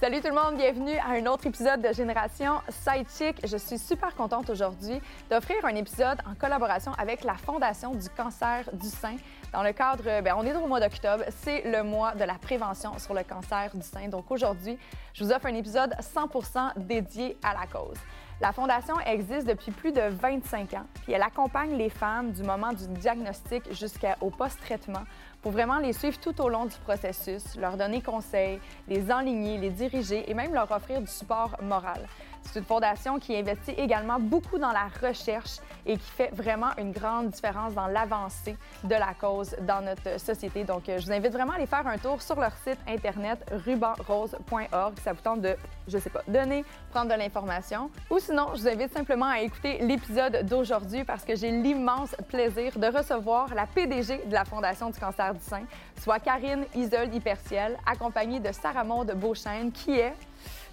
[0.00, 3.46] Salut tout le monde, bienvenue à un autre épisode de Génération Sidechick.
[3.46, 5.00] Je suis super contente aujourd'hui
[5.30, 9.16] d'offrir un épisode en collaboration avec la Fondation du cancer du sein.
[9.52, 12.98] Dans le cadre, bien, on est au mois d'octobre, c'est le mois de la prévention
[12.98, 14.08] sur le cancer du sein.
[14.08, 14.76] Donc aujourd'hui,
[15.12, 17.96] je vous offre un épisode 100% dédié à la cause.
[18.40, 22.72] La Fondation existe depuis plus de 25 ans, puis elle accompagne les femmes du moment
[22.72, 25.04] du diagnostic jusqu'au post-traitement
[25.44, 28.58] pour vraiment les suivre tout au long du processus, leur donner conseils,
[28.88, 32.00] les enligner, les diriger et même leur offrir du support moral.
[32.44, 36.92] C'est une fondation qui investit également beaucoup dans la recherche et qui fait vraiment une
[36.92, 40.64] grande différence dans l'avancée de la cause dans notre société.
[40.64, 44.94] Donc, je vous invite vraiment à aller faire un tour sur leur site internet rubanrose.org.
[45.02, 45.56] Ça vous tente de,
[45.88, 47.90] je sais pas, donner, prendre de l'information.
[48.10, 52.78] Ou sinon, je vous invite simplement à écouter l'épisode d'aujourd'hui parce que j'ai l'immense plaisir
[52.78, 55.64] de recevoir la PDG de la Fondation du cancer du sein,
[56.00, 60.14] soit Karine Isolde Hyperciel, accompagnée de Sarah Maud Beauchesne, qui est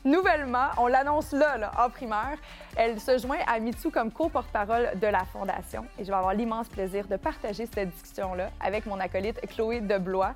[0.04, 2.40] Nouvellement, on l'annonce là, en primaire,
[2.76, 5.86] elle se joint à Mitsu comme co-porte-parole de la Fondation.
[6.00, 10.34] Et je vais avoir l'immense plaisir de partager cette discussion-là avec mon acolyte Chloé Deblois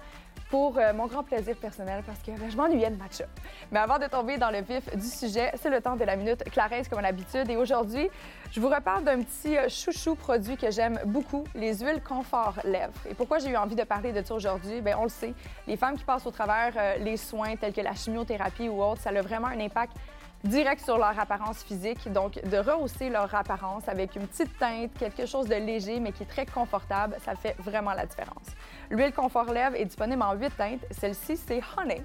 [0.49, 3.29] pour euh, mon grand plaisir personnel parce que ben, je m'ennuyais de match-up.
[3.71, 6.43] Mais avant de tomber dans le vif du sujet, c'est le temps de la minute
[6.51, 7.49] Clarence comme à l'habitude.
[7.49, 8.09] Et aujourd'hui,
[8.51, 12.93] je vous reparle d'un petit euh, chouchou produit que j'aime beaucoup, les huiles confort lèvres.
[13.09, 14.81] Et pourquoi j'ai eu envie de parler de ça aujourd'hui?
[14.81, 15.33] Bien, on le sait,
[15.67, 19.01] les femmes qui passent au travers euh, les soins tels que la chimiothérapie ou autre,
[19.01, 19.93] ça a vraiment un impact
[20.45, 22.11] direct sur leur apparence physique.
[22.11, 26.23] Donc, de rehausser leur apparence avec une petite teinte, quelque chose de léger mais qui
[26.23, 28.47] est très confortable, ça fait vraiment la différence.
[28.89, 30.85] L'huile Confort Lèvres est disponible en huit teintes.
[30.91, 32.03] Celle-ci, c'est Honey,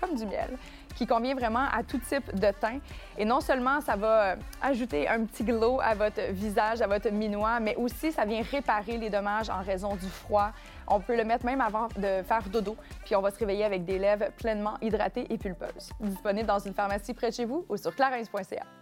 [0.00, 0.56] comme du miel
[0.98, 2.80] qui convient vraiment à tout type de teint.
[3.16, 7.60] Et non seulement ça va ajouter un petit glow à votre visage, à votre minois,
[7.60, 10.50] mais aussi ça vient réparer les dommages en raison du froid.
[10.90, 13.84] On peut le mettre même avant de faire dodo, puis on va se réveiller avec
[13.84, 15.90] des lèvres pleinement hydratées et pulpeuses.
[16.00, 18.77] Disponible dans une pharmacie près de chez vous ou sur clarins.ca.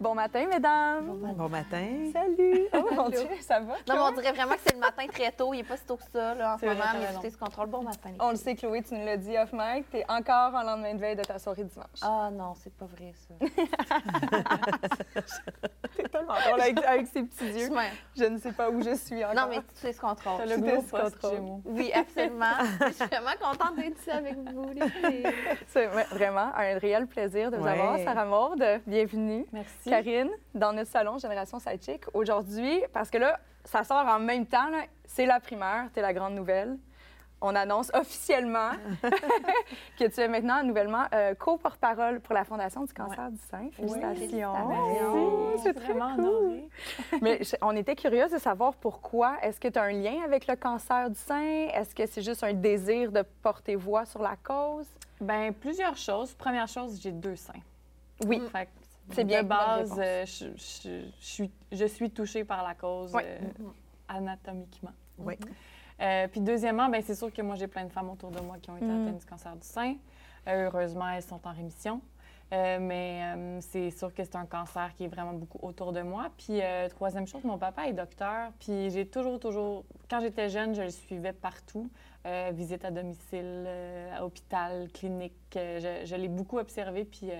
[0.00, 1.34] Bon matin, mesdames.
[1.36, 2.10] Bon matin.
[2.10, 2.68] Salut.
[2.72, 3.74] Oh mon Dieu, ça va?
[3.86, 5.52] Non, mais on dirait vraiment que c'est le matin très tôt.
[5.52, 6.84] Il n'est pas si tôt que ça, là, en ce moment.
[7.22, 8.12] Mais ce contrôle, bon matin.
[8.18, 9.90] On le sait, Chloé, tu nous l'as dit off mic.
[9.90, 12.00] Tu es encore en lendemain de veille de ta soirée dimanche.
[12.00, 13.34] Ah non, c'est pas vrai, ça.
[15.96, 17.68] T'es tellement drôle avec, avec, ces petits yeux.
[18.16, 19.34] Je ne sais pas où je suis encore.
[19.34, 20.48] Non, mais tu sais ce contrôle.
[20.48, 21.60] Le gros contrôle.
[21.66, 22.56] Oui, absolument.
[22.86, 25.26] je suis vraiment contente d'être ici avec vous, les filles.
[25.68, 27.98] C'est vraiment un réel plaisir de vous avoir.
[27.98, 29.44] Sarah Maud, bienvenue.
[29.52, 29.89] Merci.
[29.90, 32.04] Karine, dans notre salon Génération Sidechick.
[32.14, 34.70] Aujourd'hui, parce que là, ça sort en même temps,
[35.04, 36.78] c'est la primaire, c'est la grande nouvelle.
[37.42, 38.72] On annonce officiellement
[39.98, 43.70] que tu es maintenant nouvellement euh, co-porte-parole pour la Fondation du cancer du sein.
[43.72, 44.52] Félicitations.
[44.68, 46.60] Oui, c'est vraiment cool.
[47.22, 49.38] Mais on était curieuse de savoir pourquoi.
[49.42, 51.68] Est-ce que tu as un lien avec le cancer du sein?
[51.72, 54.86] Est-ce que c'est juste un désir de porter voix sur la cause?
[55.18, 56.34] Bien, plusieurs choses.
[56.34, 57.54] Première chose, j'ai deux seins.
[58.26, 58.42] Oui.
[58.52, 58.68] Fait
[59.12, 59.42] c'est bien.
[59.42, 63.38] De base, euh, je, je, suis, je suis touchée par la cause euh,
[64.08, 64.92] anatomiquement.
[65.18, 65.34] Oui.
[66.00, 68.56] Euh, puis deuxièmement, ben, c'est sûr que moi, j'ai plein de femmes autour de moi
[68.60, 69.02] qui ont été Mm.
[69.02, 69.94] atteintes du cancer du sein.
[70.46, 72.00] heureusement, elles sont en rémission.
[72.50, 76.28] mais c'est sûr que c'est un cancer qui est vraiment beaucoup autour de moi.
[76.38, 76.60] Puis
[76.90, 78.50] troisième chose, mon papa est docteur.
[78.58, 79.84] Puis j'ai toujours, toujours...
[80.08, 81.88] Quand j'étais jeune, je le suivais partout.
[82.26, 85.32] Euh, visite à domicile, euh, à hôpital, clinique.
[85.56, 87.30] Euh, je, je l'ai beaucoup observé, puis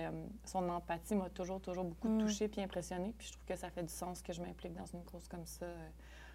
[0.43, 2.21] son empathie m'a toujours, toujours beaucoup Mm.
[2.21, 3.13] touchée puis impressionnée.
[3.15, 5.45] Puis je trouve que ça fait du sens que je m'implique dans une cause comme
[5.45, 5.67] ça,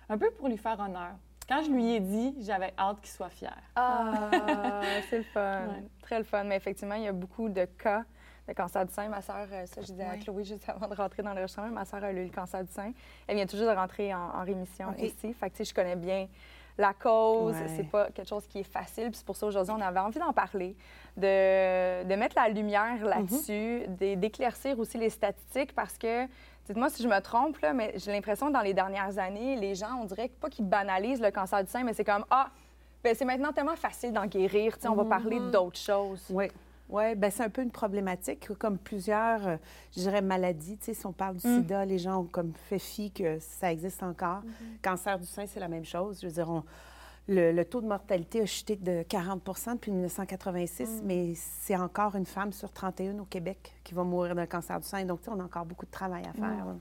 [0.09, 1.15] un peu pour lui faire honneur.
[1.49, 3.57] Quand je lui ai dit, j'avais hâte qu'il soit fier.
[3.75, 4.31] Ah,
[5.11, 5.67] c'est le fun.
[5.69, 5.83] Ouais.
[6.03, 6.45] Très le fun.
[6.45, 8.05] Mais effectivement, il y a beaucoup de cas
[8.49, 9.09] de cancer du sein.
[9.09, 10.19] Ma sœur, ça, je disais à.
[10.19, 12.93] Chloé juste avant de rentrer dans l'enregistrement, ma sœur a eu le cancer du sein.
[13.27, 15.34] Elle vient toujours de rentrer en, en rémission aussi.
[15.34, 16.28] Fait que, tu sais, je connais bien
[16.79, 17.55] la cause.
[17.55, 17.69] Ouais.
[17.77, 19.05] C'est pas quelque chose qui est facile.
[19.11, 20.77] Puis c'est pour ça, aujourd'hui, on avait envie d'en parler,
[21.17, 26.27] de, de mettre la lumière là-dessus, d'é- d'éclaircir aussi les statistiques parce que,
[26.67, 29.75] dites-moi si je me trompe, là, mais j'ai l'impression que dans les dernières années, les
[29.75, 32.49] gens, on dirait pas qu'ils banalisent le cancer du sein, mais c'est comme, ah,
[33.03, 34.75] ben c'est maintenant tellement facile d'en guérir.
[34.81, 36.25] Sais, on va parler d'autres choses.
[36.31, 36.49] Oui.
[36.88, 39.56] Oui, ben c'est un peu une problématique, comme plusieurs, euh,
[39.94, 40.78] je dirais, maladies.
[40.78, 41.60] Tu sais, si on parle du Mm.
[41.62, 44.42] sida, les gens ont comme fait fi que ça existe encore.
[44.83, 46.21] Cancer du sein, c'est la même chose.
[46.22, 46.62] Je veux dire, on-
[47.28, 52.24] le, le taux de mortalité a chuté de 40% depuis 1986, mais c'est encore une
[52.27, 55.04] femme sur 31 au Québec qui va mourir d'un cancer du sein.
[55.04, 56.65] Donc, tu sais, on a encore beaucoup de travail à faire.
[56.66, 56.77] là.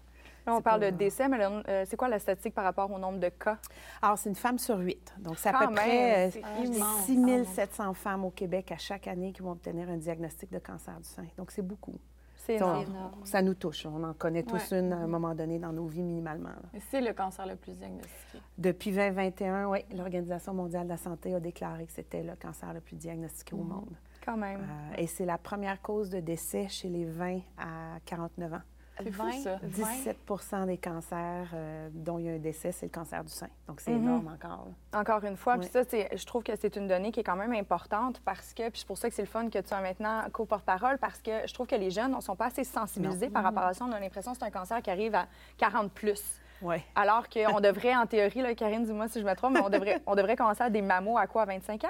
[0.45, 2.99] Là, on parle pas- de décès, mais euh, c'est quoi la statistique par rapport au
[2.99, 3.57] nombre de cas?
[4.01, 5.13] Alors, c'est une femme sur huit.
[5.19, 7.05] Donc, c'est à Quand peu même, près euh, c'est Ah, immense.
[7.05, 11.03] 6700 femmes au Québec à chaque année qui vont obtenir un diagnostic de cancer du
[11.07, 11.25] sein.
[11.37, 11.99] Donc, c'est beaucoup.
[12.37, 12.83] C'est énorme.
[12.83, 13.11] énorme.
[13.25, 13.87] ça nous touche.
[13.87, 14.79] On en connaît tous Ouais.
[14.79, 16.49] une à un moment donné dans nos vies minimalement.
[16.91, 18.39] C'est le cancer le plus diagnostiqué.
[18.59, 22.81] Depuis 2021, oui, l'Organisation mondiale de la santé a déclaré que c'était le cancer le
[22.81, 23.67] plus diagnostiqué au Mhm.
[23.67, 23.95] monde.
[24.23, 24.61] Quand même.
[24.61, 28.61] Euh, et c'est la première cause de décès chez les 20 à 49 ans.
[29.03, 29.59] C'est fou, 20, ça.
[29.63, 33.49] 17 des cancers euh, dont il y a un décès, c'est le cancer du sein.
[33.67, 34.03] Donc, c'est Mhm.
[34.03, 34.67] énorme encore.
[34.93, 37.35] Encore une fois, puis ça, c'est- je trouve que c'est une donnée qui est quand
[37.35, 39.81] même importante parce que, puis c'est pour ça que c'est le fun que tu sois
[39.81, 43.43] maintenant co-porte-parole, parce que je trouve que les jeunes ne sont pas assez sensibilisés par
[43.43, 43.85] rapport à ça.
[43.85, 45.27] On a l'impression que c'est un cancer qui arrive à
[45.57, 46.21] 40 plus.
[46.61, 46.77] Oui.
[46.95, 50.01] Alors qu'on devrait, en théorie, là, Karine, dis-moi si je me trompe, mais on devrait,
[50.05, 51.89] on devrait commencer à des mammos à quoi, à 25 ans?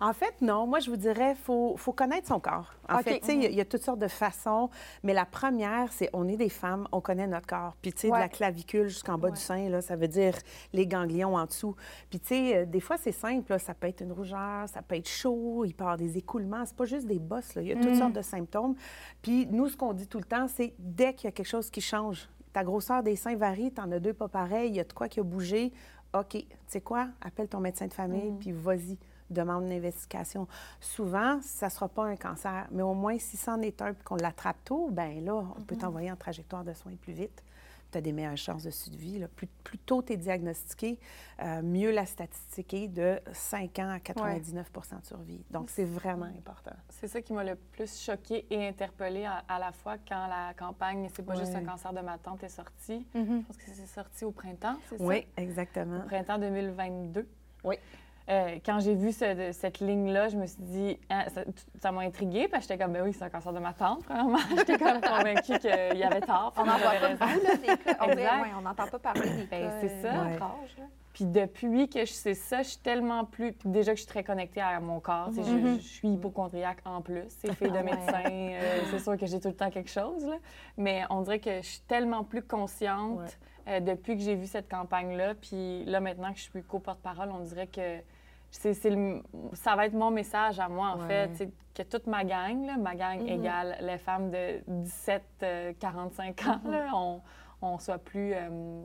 [0.00, 0.66] En fait, non.
[0.66, 2.72] Moi, je vous dirais, il faut, faut connaître son corps.
[2.88, 4.68] En fait, tu sais, il y a- il y, a toutes sortes de façons,
[5.04, 7.74] mais la première, c'est on est des femmes, on connaît notre corps.
[7.80, 8.18] Puis, tu sais, Ouais.
[8.18, 9.34] de la clavicule jusqu'en bas Ouais.
[9.34, 10.34] du sein, là, ça veut dire
[10.72, 11.76] les ganglions en dessous.
[12.10, 13.52] Puis, tu sais, euh, des fois, c'est simple.
[13.52, 13.58] là.
[13.60, 16.64] Ça peut être une rougeur, ça peut être chaud, il peut y avoir des écoulements.
[16.66, 17.54] C'est pas juste des bosses.
[17.54, 17.62] là.
[17.62, 18.74] Il y a toutes sortes de symptômes.
[19.22, 21.70] Puis, nous, ce qu'on dit tout le temps, c'est dès qu'il y a quelque chose
[21.70, 24.80] qui change, ta grosseur des seins varie, tu en as deux pas pareils, il y
[24.80, 25.72] a de quoi qui a bougé,
[26.14, 27.08] OK, tu sais quoi?
[27.20, 28.98] Appelle ton médecin de famille, puis vas-y,
[29.30, 30.46] demande une investigation.
[30.80, 34.04] Souvent, ça ne sera pas un cancer, mais au moins, si c'en est un puis
[34.04, 37.42] qu'on l'attrape tôt, ben là, on peut t'envoyer en trajectoire de soins plus vite.
[37.92, 39.18] Tu as des meilleures chances de survie.
[39.18, 39.28] Là.
[39.28, 40.98] Plus, plus tôt tu es diagnostiqué,
[41.42, 45.44] euh, mieux la statistique est de 5 ans à 99% de survie.
[45.50, 46.72] Donc, c'est vraiment important.
[46.88, 50.54] C'est ça qui m'a le plus choqué et interpellée à, à la fois quand la
[50.54, 51.58] campagne C'est pas juste Ouais.
[51.58, 53.06] un cancer de ma tante est sortie.
[53.14, 53.42] Mhm.
[53.42, 55.04] Je pense que c'est sorti au printemps, c'est ça?
[55.04, 55.98] Oui, exactement.
[55.98, 57.28] Au printemps 2022.
[57.64, 57.76] Oui.
[58.28, 61.24] Euh, quand j'ai vu ce- de- cette ligne-là, je me suis dit, hein,
[61.80, 64.04] ça m'a intriguée parce que j'étais comme, ben oui, c'est un cancer de ma tante,
[64.04, 64.38] premièrement.
[64.56, 66.52] j'étais comme convaincue qu'il y avait tort.
[66.56, 67.96] On n'en voit pas beaucoup, là, des cas.
[68.00, 69.80] On ouais, n'entend pas parler des Ben, cas.
[69.80, 70.08] c'est ça.
[70.14, 70.38] euh, Ouais.
[71.12, 73.52] Puis depuis que je sais ça, je suis tellement plus.
[73.52, 75.30] Puis déjà que je suis très connectée à mon corps.
[75.34, 77.24] sais, je- je, suis hypochondriaque en plus.
[77.28, 77.90] C'est fille de Ah ouais.
[77.90, 78.22] médecin.
[78.30, 80.24] euh, c'est sûr que j'ai tout le temps quelque chose.
[80.24, 80.36] là.
[80.78, 83.26] Mais on dirait que je suis tellement plus consciente Ouais.
[83.68, 85.34] euh, depuis que j'ai vu cette campagne-là.
[85.34, 87.98] Puis là, maintenant que je suis co-porte-parole, on dirait que.
[88.54, 89.22] C'est c'est le-
[89.54, 91.28] ça va être mon message à moi, en Ouais.
[91.36, 93.28] fait, que toute ma gang, là, ma gang Mhm.
[93.28, 97.20] égale les femmes de 17-45 ans, là, on,
[97.62, 98.82] on soit plus euh,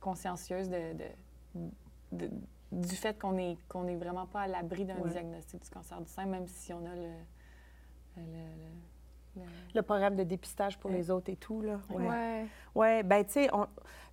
[0.00, 1.70] consciencieuses de, de-
[2.12, 2.30] de-
[2.72, 5.10] du fait qu'on est, qu'on est vraiment pas à l'abri d'un Ouais.
[5.10, 7.02] diagnostic du cancer du sein, même si on a le...
[8.16, 9.42] le- le- le-
[9.74, 10.96] Le programme de dépistage pour Ouais.
[10.96, 11.78] les autres et tout, là.
[11.90, 12.06] Ouais.
[12.08, 12.46] Ouais.
[12.74, 13.66] Oui, bien, tu sais, on...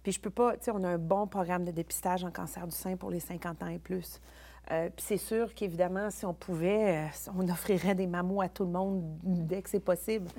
[0.03, 2.65] puis je peux pas, tu sais, on a un bon programme de dépistage en cancer
[2.67, 4.19] du sein pour les 50 ans et plus.
[4.69, 8.65] Euh, puis c'est sûr qu'évidemment, si on pouvait, euh, on offrirait des mammos à tout
[8.65, 10.29] le monde dès que c'est possible.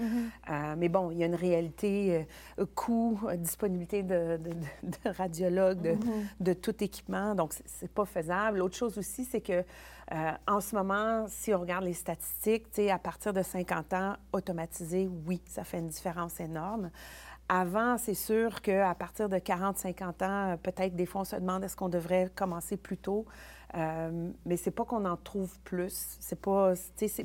[0.50, 2.26] Euh, mais bon, il y a une réalité,
[2.58, 4.54] euh, coût, disponibilité de, de- de-
[5.04, 5.96] de radiologues, de,
[6.40, 8.58] de tout équipement, donc c'est- pas faisable.
[8.58, 9.64] L'autre chose aussi, c'est que
[10.46, 15.40] en ce moment, si on regarde les statistiques, à partir de 50 ans, automatisé, oui,
[15.46, 16.90] ça fait une différence énorme.
[17.50, 21.76] Avant, c'est sûr qu'à partir de 40-50 ans, peut-être des fois, on se demande est-ce
[21.76, 23.24] qu'on devrait commencer plus tôt?
[23.74, 26.16] Euh, mais c'est pas qu'on en trouve plus.
[26.20, 26.72] C'est pas,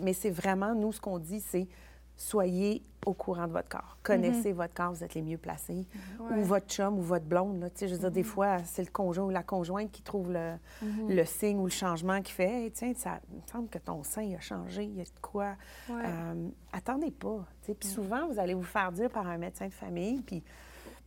[0.01, 1.67] mais c'est vraiment, nous, ce qu'on dit, c'est
[2.15, 3.97] soyez au courant de votre corps.
[4.03, 5.87] Connaissez votre corps, vous êtes les mieux placés.
[6.19, 6.37] Ouais.
[6.37, 7.59] Ou votre chum ou votre blonde.
[7.59, 10.53] Là, je veux dire, des fois, c'est le conjoint ou la conjointe qui trouve le,
[11.09, 14.03] le signe ou le changement qui fait Hey, tiens, ça il me semble que ton
[14.03, 15.55] sein il a changé, il y a de quoi.
[15.89, 16.03] Ouais.
[16.05, 17.45] Euh, attendez pas.
[17.61, 20.43] Puis souvent, vous allez vous faire dire par un médecin de famille, puis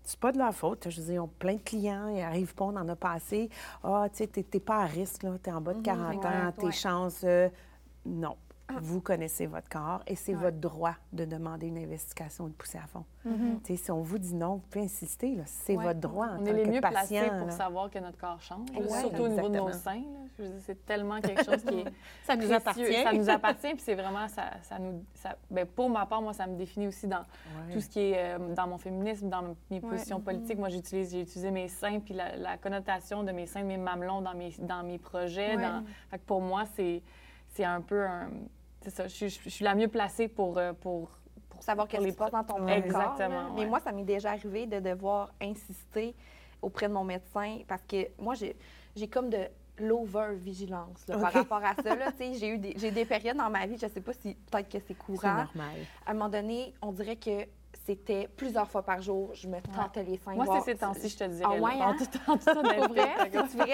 [0.07, 0.89] c'est pas de leur faute.
[0.89, 3.13] Je veux dire, ils ont plein de clients, ils arrivent pas, on en a pas
[3.13, 3.51] assez.
[3.83, 6.59] Ah, tu sais, t'es- pas à risque, là, t'es en bas de 40 ans, exact,
[6.61, 6.73] tes ouais.
[6.73, 7.21] chances.
[7.25, 7.49] euh,
[8.07, 8.37] non.
[8.81, 10.41] Vous connaissez votre corps et c'est Ouais.
[10.43, 13.05] votre droit de demander une investigation et de pousser à fond.
[13.23, 13.31] Tu
[13.65, 15.39] sais, si on vous dit non, vous pouvez insister.
[15.47, 15.85] C'est Ouais.
[15.85, 17.21] votre droit en On tant est les que mieux patient.
[17.21, 17.51] placés pour là.
[17.53, 20.03] savoir que notre corps change, Ouais, surtout au niveau de nos seins.
[20.61, 21.85] c'est tellement quelque chose qui est
[22.25, 22.55] Ça nous précieux.
[22.57, 23.03] appartient.
[23.05, 25.05] Ça nous appartient, puis c'est vraiment ça, ça nous.
[25.15, 27.23] ça- ben, pour ma part, moi, ça me définit aussi dans
[27.73, 30.59] tout ce qui est euh, dans mon féminisme, dans mes positions politiques.
[30.59, 33.79] Moi, j'utilise, j'ai utilisé mes seins, puis la, la connotation de mes seins, de mes
[33.79, 35.57] mamelons dans mes, dans mes projets.
[35.57, 37.03] Dans, fait que pour moi, c'est
[37.65, 38.29] un peu un.
[38.87, 40.59] C'est ça, je, suis- je suis la mieux placée pour.
[40.59, 41.11] euh, pour
[41.49, 42.83] pour savoir qu'est-ce les passe dans ton Ouais.
[42.83, 42.85] corps.
[43.03, 43.67] Exactement, Mais ouais.
[43.67, 46.15] moi, ça m'est déjà arrivé de devoir insister
[46.61, 48.55] auprès de mon médecin parce que moi, j'ai
[48.95, 49.39] j'ai comme de
[49.79, 51.95] l'over-vigilance par rapport à ça.
[51.97, 52.13] là.
[52.13, 54.13] Tu sais, J'ai eu des, j'ai des périodes dans ma vie, je ne sais pas
[54.13, 55.35] si peut-être que c'est C'est courant.
[55.35, 55.77] normal.
[56.07, 57.47] À un moment donné, on dirait que
[57.87, 60.35] c'était plusieurs fois par jour, je me tentais les seins.
[60.35, 61.45] Moi, c'est ces temps-ci, je te dirais.
[61.57, 61.97] Ah ouais, hein?
[62.27, 63.31] Pour vrai, c'est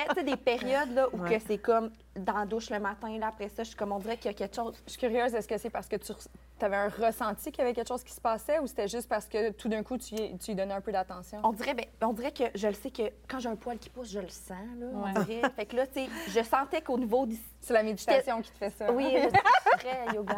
[0.09, 1.39] tu sais, des périodes là, où Ouais.
[1.39, 3.99] que c'est comme dans la douche le matin, là, après ça, je suis comme, on
[3.99, 4.75] dirait qu'il y a quelque chose.
[4.87, 6.13] Je suis curieuse, est-ce que c'est parce que tu
[6.61, 9.27] avais un ressenti qu'il y avait quelque chose qui se passait ou c'était juste parce
[9.27, 11.41] que tout d'un coup, tu y, tu y donnais un peu d'attention?
[11.43, 13.89] On dirait, ben, on dirait que je le sais que quand j'ai un poil qui
[13.89, 15.13] pousse, je le sens, là, Ouais.
[15.17, 15.51] on dirait.
[15.57, 18.57] Fait que là, tu sais, je sentais qu'au niveau du C'est la méditation qui te
[18.57, 18.91] fait ça.
[18.91, 20.35] Oui, je suis très yoga.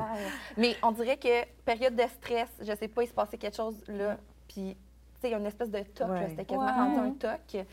[0.58, 3.63] Mais on dirait que période de stress, je sais pas, il se passait quelque chose
[3.88, 4.16] là.
[4.48, 6.28] Puis, tu sais, il y a une espèce de toc, Ouais.
[6.28, 6.72] c'était quasiment Ouais.
[6.72, 7.64] rendu un toc.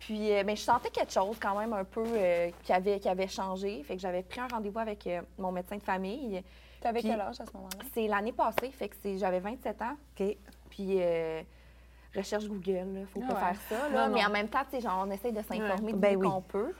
[0.00, 3.08] Puis, euh, ben, je sentais quelque chose quand même un peu euh, qui, avait, qui
[3.08, 3.82] avait changé.
[3.84, 6.42] Fait que j'avais pris un rendez-vous avec euh, mon médecin de famille.
[6.80, 7.78] T'avais Puis- quel âge à ce moment-là?
[7.94, 9.96] C'est l'année passée, fait que c'est- j'avais 27 ans.
[10.20, 10.36] OK.
[10.68, 11.40] Puis, euh,
[12.14, 13.40] recherche Google, là, faut Ah pas ouais.
[13.54, 13.88] faire ça.
[13.88, 14.08] Là.
[14.08, 14.28] Non, Mais non.
[14.28, 16.28] en même temps, tu sais, genre, on essaye de s'informer du Ben oui.
[16.28, 16.72] qu'on peut.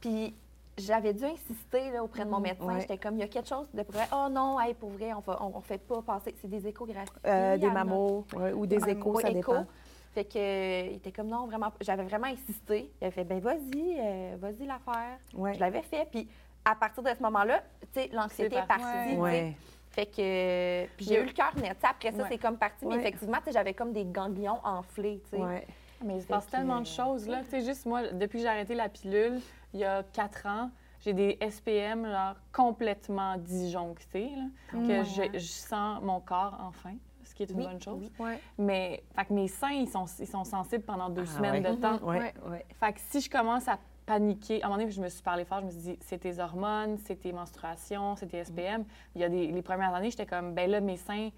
[0.00, 0.34] Puis,
[0.78, 2.64] j'avais dû insister là, auprès de mon médecin.
[2.66, 2.80] Ouais.
[2.80, 4.04] J'étais comme, il y a quelque chose de vrai.
[4.12, 6.34] Oh non, hey, pour vrai, on ne on, on fait pas passer.
[6.40, 7.10] C'est des échographies.
[7.26, 9.52] Euh, des mammos ouais, ou des échos, ça écho.
[9.52, 9.66] dépend.
[10.12, 11.70] Fait que, euh, il était comme, non, vraiment.
[11.80, 12.90] J'avais vraiment insisté.
[13.00, 15.18] Il avait fait, ben vas-y, euh, vas-y la faire.
[15.34, 15.54] Ouais.
[15.54, 16.08] Je l'avais fait.
[16.10, 16.28] Puis,
[16.64, 19.54] à partir de ce moment-là, tu sais, l'anxiété est partie.
[19.90, 21.74] Fait que euh, puis j'ai eu le cœur net.
[21.74, 22.28] Tu sais, Après ça, Ouais.
[22.30, 22.84] c'est comme parti.
[22.86, 25.20] Mais effectivement, j'avais comme des ganglions enflés.
[25.24, 25.42] tu sais.
[25.42, 25.66] Ouais.
[26.04, 27.40] Mais il se passe tellement de choses, là.
[27.42, 29.40] Tu sais, juste moi, depuis que j'ai arrêté la pilule,
[29.74, 30.70] il y a quatre ans,
[31.00, 36.94] j'ai des SPM, genre, complètement disjonctés, là, que je, je sens mon corps enfin,
[37.24, 37.98] ce qui est une Oui, bonne chose.
[38.18, 38.24] oui.
[38.24, 38.40] Ouais.
[38.58, 41.70] Mais, fait que mes seins, ils sont, ils sont sensibles pendant deux Ah semaines ouais.
[41.76, 41.98] de temps.
[42.02, 42.34] Ouais, Ouais.
[42.50, 42.66] ouais.
[42.80, 45.44] Fait que si je commence à paniquer, à un moment donné, je me suis parlé
[45.44, 48.84] fort, je me suis dit, c'est tes hormones, c'est tes menstruations, c'est tes SPM.
[49.14, 51.28] Il y a des, les premières années, j'étais comme, ben là, mes seins,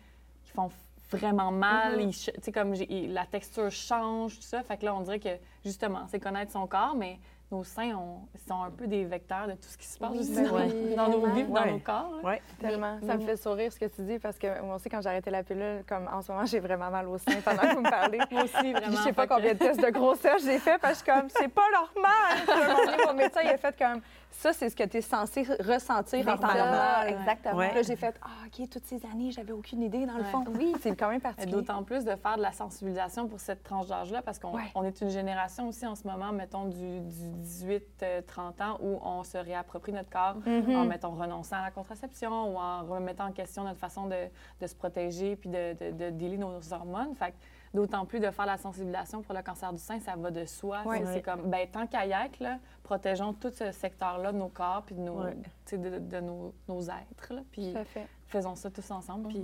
[0.44, 0.70] ils font
[1.10, 4.62] vraiment mal, ils tu sais, comme ils- la texture change, tout ça.
[4.62, 7.18] Fait que là, on dirait que, justement, c'est connaître son corps, mais
[7.50, 10.18] nos seins on- sont un peu des vecteurs de tout ce qui se passe Oui,
[10.20, 12.12] aussi ben dans, oui, dans nos vies, dans nos corps.
[12.22, 12.28] là.
[12.28, 12.42] Ouais.
[12.60, 12.96] Tellement.
[13.00, 15.08] Mais- ça me fait sourire ce que tu dis parce que moi aussi, quand j'ai
[15.08, 17.80] arrêté la pilule, comme en ce moment, j'ai vraiment mal au sein pendant que vous
[17.82, 18.18] me parlez.
[18.30, 18.96] Moi aussi, Puis vraiment.
[18.96, 21.28] je sais pas combien de tests de grossesse j'ai fait parce que je suis comme,
[21.30, 22.86] c'est pas normal.
[22.96, 24.00] Puis mon médecin, il a fait comme,
[24.30, 27.08] ça, c'est ce que tu es censé ressentir en ça, normal.
[27.08, 27.56] Exactement.
[27.56, 27.74] Ouais.
[27.74, 30.30] Là, j'ai fait, ah, OK, toutes ces années, j'avais aucune idée dans le Ouais.
[30.30, 30.44] fond.
[30.56, 31.52] Oui, c'est quand même Et particulier.
[31.52, 34.70] D'autant plus de faire de la sensibilisation pour cette tranche d'âge-là, parce qu'on Ouais.
[34.74, 39.24] on est une génération aussi en ce moment, mettons, du, du 18-30 ans, où on
[39.24, 40.76] se réapproprie notre corps Mhm.
[40.76, 44.16] en, mettons, renonçant à la contraception ou en remettant en question notre façon de,
[44.60, 47.14] de se protéger puis de, de, nos hormones.
[47.16, 47.36] Fait que
[47.72, 50.82] d'autant plus de faire la sensibilisation pour le cancer du sein, ça va de soi.
[50.84, 50.98] Ouais.
[51.04, 51.22] C'est- Ouais.
[51.22, 54.94] Comme, ben tant qu'à y être, là, protégeons tout ce secteur-là de nos corps puis
[54.96, 55.36] de nos, Ouais.
[55.36, 57.32] tu sais, de, de nos, nos êtres.
[57.34, 57.42] là.
[57.52, 58.06] Puis Tout à fait.
[58.26, 59.28] faisons ça tous ensemble.
[59.28, 59.42] Puis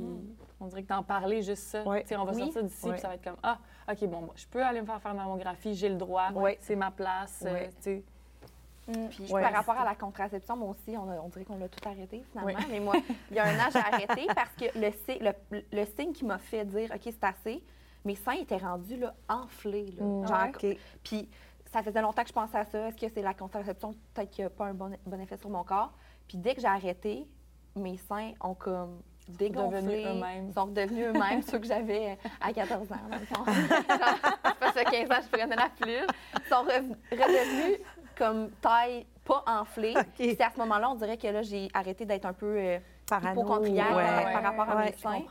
[0.61, 1.83] on dirait que d'en parler, juste ça.
[1.85, 2.03] Ouais.
[2.03, 2.43] Tu sais, On va Oui.
[2.43, 2.93] sortir d'ici, Ouais.
[2.93, 3.59] puis ça va être comme Ah,
[3.91, 6.59] OK, bon, moi, je peux aller me faire faire une mammographie, j'ai le droit, Ouais.
[6.61, 7.45] c'est ma place.
[7.47, 8.03] euh, sais.
[9.11, 9.43] Puis Ouais.
[9.43, 12.23] par rapport à la contraception, moi aussi, on, a- on dirait qu'on l'a tout arrêté
[12.31, 12.53] finalement.
[12.57, 12.67] Oui.
[12.71, 12.95] Mais moi,
[13.31, 16.39] il y a un an, j'ai arrêté parce que le, le, le signe qui m'a
[16.39, 17.63] fait dire OK, c'est assez,
[18.07, 19.95] mes seins étaient rendus là, enflés.
[19.99, 20.05] là.
[20.05, 20.27] Mm.
[20.27, 20.73] Genre.
[21.03, 21.29] Puis
[21.73, 22.89] ça faisait longtemps que je pensais à ça.
[22.89, 23.93] Est-ce que c'est la contraception?
[24.15, 25.93] Peut-être qu'il n'y a pas un bon, bon effet sur mon corps.
[26.29, 27.27] Puis dès que j'ai arrêté,
[27.75, 29.79] mes seins ont comme dégonflé.
[29.79, 30.47] redevenus eux-mêmes.
[30.49, 32.97] Ils sont redevenus eux-mêmes, ceux que j'avais à 14 ans.
[33.11, 33.45] dans le fond.
[33.45, 34.19] Genre,
[34.63, 36.07] ça fait 15 ans que je prenais la pilule.
[36.39, 37.79] Ils sont redevenus
[38.17, 39.95] comme taille pas enflée.
[39.97, 40.07] OK.
[40.17, 42.79] Puis C'est à ce moment-là, on dirait que là, j'ai arrêté d'être un peu euh,
[43.09, 43.33] Parano.
[43.41, 44.33] hypochondriaque Ouais.
[44.33, 45.23] par rapport à mes Je seins.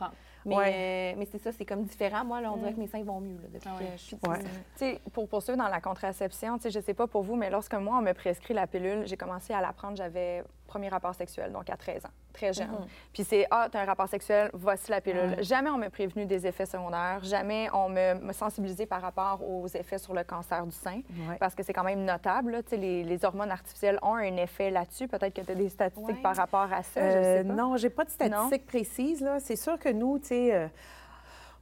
[0.46, 0.72] Mais, Ouais.
[0.74, 2.24] euh, mais c'est ça, c'est comme différent.
[2.24, 3.86] Moi, là, on dirait que mes seins vont mieux là, depuis Ah ouais.
[3.86, 4.38] que je suis Ouais.
[4.76, 8.02] Sais, pour poursuivre dans la contraception, je sais pas pour vous, mais lorsque moi, on
[8.02, 10.44] me prescrit la pilule, j'ai commencé à la prendre, j'avais
[10.76, 12.68] premier rapport sexuel, donc à 13 ans, très jeune.
[12.68, 12.86] Mhm.
[13.14, 15.36] Puis c'est, ah, t'as un rapport sexuel, voici la pilule.
[15.42, 19.96] Jamais on m'a prévenu des effets secondaires, jamais on me, sensibilisé par rapport aux effets
[19.98, 21.36] sur le cancer du sein, Ouais.
[21.40, 24.36] parce que c'est quand même notable, là, tu sais, les, les hormones artificielles ont un
[24.36, 25.08] effet là-dessus.
[25.08, 26.22] Peut-être que tu as des statistiques Ouais.
[26.22, 27.54] par rapport à ça, je Euh, sais pas.
[27.54, 29.22] non, j'ai pas de statistiques précises.
[29.22, 29.40] Là.
[29.40, 30.68] C'est sûr que nous, tu sais, euh,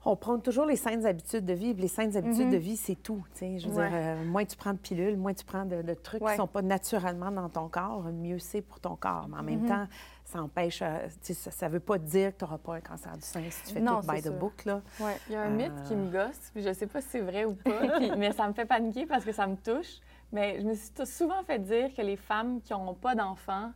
[0.04, 1.75] on prend toujours les saines habitudes de vie.
[1.75, 2.52] Les saines habitudes Mhm.
[2.52, 3.25] de vie, c'est tout.
[3.40, 3.88] Je veux Ouais.
[3.88, 6.32] dire, euh, moins tu prends de pilules, moins tu prends de, de trucs Ouais.
[6.32, 9.26] qui sont pas naturellement dans ton corps, mieux c'est pour ton corps.
[9.30, 9.68] Mais en même Mhm.
[9.68, 9.87] temps,
[10.25, 13.23] ça empêche, euh, ça, ça veut pas dire que tu n'auras pas un cancer du
[13.23, 14.38] sein si tu fais Non, tout by c'est the sûr.
[14.38, 14.64] book.
[14.64, 14.80] Là.
[15.00, 15.16] Ouais.
[15.28, 15.56] Il y a un Euh.
[15.56, 18.32] mythe qui me gosse, puis je sais pas si c'est vrai ou pas, puis- mais
[18.32, 19.99] ça me fait paniquer parce que ça me touche.
[20.32, 23.70] Mais je me suis souvent fait dire que les femmes qui n'ont pas d'enfants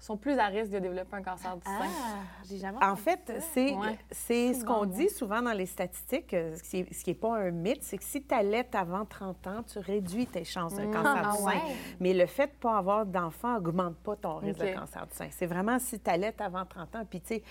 [0.00, 1.78] sont plus à risque de développer un cancer du sein.
[1.82, 3.98] Ah, j'ai jamais En fait, c'est Ouais.
[4.10, 7.98] ce qu'on dit souvent dans les statistiques, euh, ce qui n'est pas un mythe, c'est
[7.98, 10.92] que si tu allaites avant 30 ans, tu réduis tes chances d'un Mm.
[10.92, 11.46] cancer Ah du sein.
[11.46, 11.60] ouais?
[12.00, 15.14] Mais le fait de ne pas avoir d'enfant n'augmente pas ton risque de cancer du
[15.14, 15.28] sein.
[15.30, 17.04] C'est vraiment si tu allaites avant 30 ans.
[17.08, 17.42] Puis, tu sais,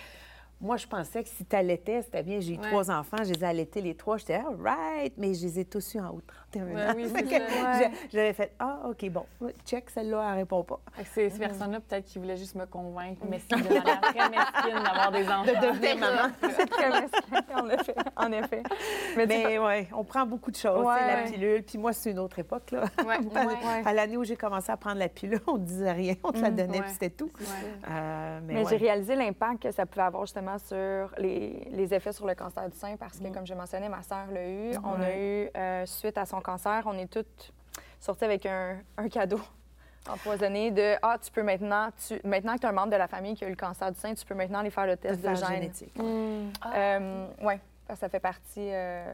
[0.60, 2.38] moi, je pensais que si tu allaitais, c'était bien.
[2.40, 2.68] J'ai eu Ouais.
[2.68, 4.18] trois enfants, je les ai allaités les trois.
[4.18, 6.92] J'étais, all right, mais je les ai tous eus en haut de 30 41 Ouais,
[6.96, 9.24] oui, c'est J'avais fait Ah, OK, bon,
[9.64, 10.80] check, celle-là, elle répond pas.
[11.12, 15.12] C'est ces personnes-là, peut-être, qui voulaient juste me convaincre, mesquine, de manière très mesquine, d'avoir
[15.12, 15.44] des enfants.
[15.44, 16.32] De devenir maman.
[16.40, 17.94] C'est très mesquin, en effet.
[18.16, 18.62] En effet.
[19.16, 20.84] Mais, Mais oui, on prend beaucoup de choses.
[20.84, 21.30] Ouais, la ouais.
[21.30, 21.62] pilule.
[21.62, 22.70] Puis moi, c'est une autre époque.
[22.72, 22.84] Là.
[23.06, 23.82] Ouais, À- ouais.
[23.84, 26.14] À l'année où j'ai commencé à prendre la pilule, on ne disait rien.
[26.24, 26.82] On te la donnait, ouais.
[26.82, 27.30] puis c'était tout.
[27.38, 27.46] Ouais.
[27.90, 28.66] Euh, mais Mais ouais.
[28.70, 32.68] j'ai réalisé l'impact que ça pouvait avoir justement sur les, les effets sur le cancer
[32.68, 34.72] du sein parce que, comme je mentionnais, ma sœur l'a eu.
[34.84, 35.46] On a Ouais.
[35.54, 37.52] eu, euh, suite à son cancer, on est toutes
[38.00, 39.40] sorties avec un, un cadeau
[40.08, 43.08] empoisonné de Ah, tu peux maintenant, tu, maintenant que tu as un membre de la
[43.08, 45.00] famille qui a eu le cancer du sein, tu peux maintenant aller faire le de
[45.00, 45.48] test de, faire gène.
[45.60, 45.94] génétique.
[45.98, 47.54] oui,
[47.94, 49.12] ça fait partie euh,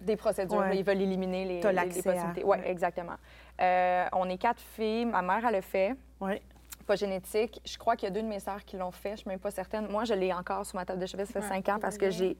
[0.00, 0.58] des procédures.
[0.58, 0.76] Ouais.
[0.78, 2.44] Ils veulent éliminer les, T'as les- les l'accès à- possibilités.
[2.44, 2.70] Oui, ouais.
[2.70, 3.16] exactement.
[3.60, 5.04] Euh, on est quatre filles.
[5.06, 6.40] Ma mère, elle le fait Oui.
[6.86, 7.60] pas génétique.
[7.64, 9.12] Je crois qu'il y a deux de mes sœurs qui l'ont fait.
[9.12, 9.86] Je suis même pas certaine.
[9.88, 11.24] Moi, je l'ai encore sur ma table de chevet.
[11.26, 12.36] Ça fait Ouais, cinq ans parce que j'ai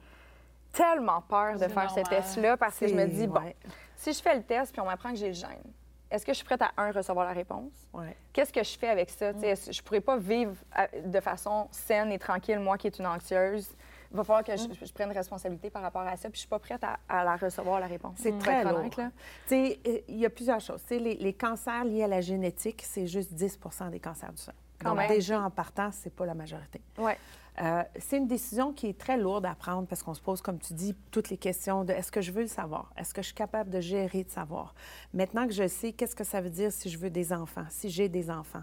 [0.76, 3.56] tellement peur de faire ce test-là parce que je me dis, bon, Ouais,
[3.97, 5.73] si je fais le test puis on m'apprend que j'ai le gène,
[6.11, 7.73] est-ce que je suis prête à, un, recevoir la réponse?
[7.95, 8.16] ouais.
[8.33, 9.33] Qu'est-ce que je fais avec ça?
[9.35, 12.76] Tu sais, est-ce- Je ne pourrais pas vivre à- de façon saine et tranquille, moi
[12.78, 13.68] qui est une anxieuse.
[14.12, 16.49] Il va falloir que je, je prenne responsabilité par rapport à ça, puis je suis
[16.49, 18.14] pas prête à, à la recevoir, la réponse.
[18.18, 18.78] C'est Pour très lourd.
[18.78, 19.11] honnête, là.
[19.49, 20.80] Tu sais, euh, il y a plusieurs choses.
[20.83, 23.59] Tu sais, les, les cancers liés à la génétique, c'est juste 10
[23.90, 24.52] des cancers du sein.
[24.80, 25.09] Quand Donc, même.
[25.09, 26.80] déjà, en partant, c'est pas la majorité.
[26.99, 27.18] Ouais.
[27.61, 30.59] Euh, c'est une décision qui est très lourde à prendre parce qu'on se pose, comme
[30.59, 32.93] tu dis, toutes les questions de est-ce que je veux le savoir?
[32.97, 34.75] Est-ce que je suis capable de gérer de savoir?
[35.15, 37.89] Maintenant que je sais, qu'est-ce que ça veut dire si je veux des enfants, si
[37.89, 38.63] j'ai des enfants?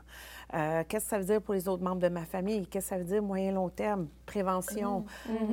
[0.53, 2.67] Euh, qu'est-ce que ça veut dire pour les autres membres de ma famille?
[2.67, 4.07] Qu'est-ce que ça veut dire moyen-long terme?
[4.25, 5.05] Prévention,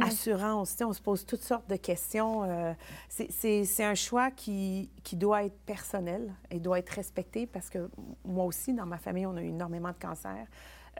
[0.02, 0.72] assurance?
[0.72, 2.44] Tu sais, on se pose toutes sortes de questions.
[2.44, 2.74] Euh,
[3.08, 7.90] c'est un choix qui, qui doit être personnel et doit être respecté parce que
[8.24, 10.46] moi aussi, dans ma famille, on a eu énormément de cancers.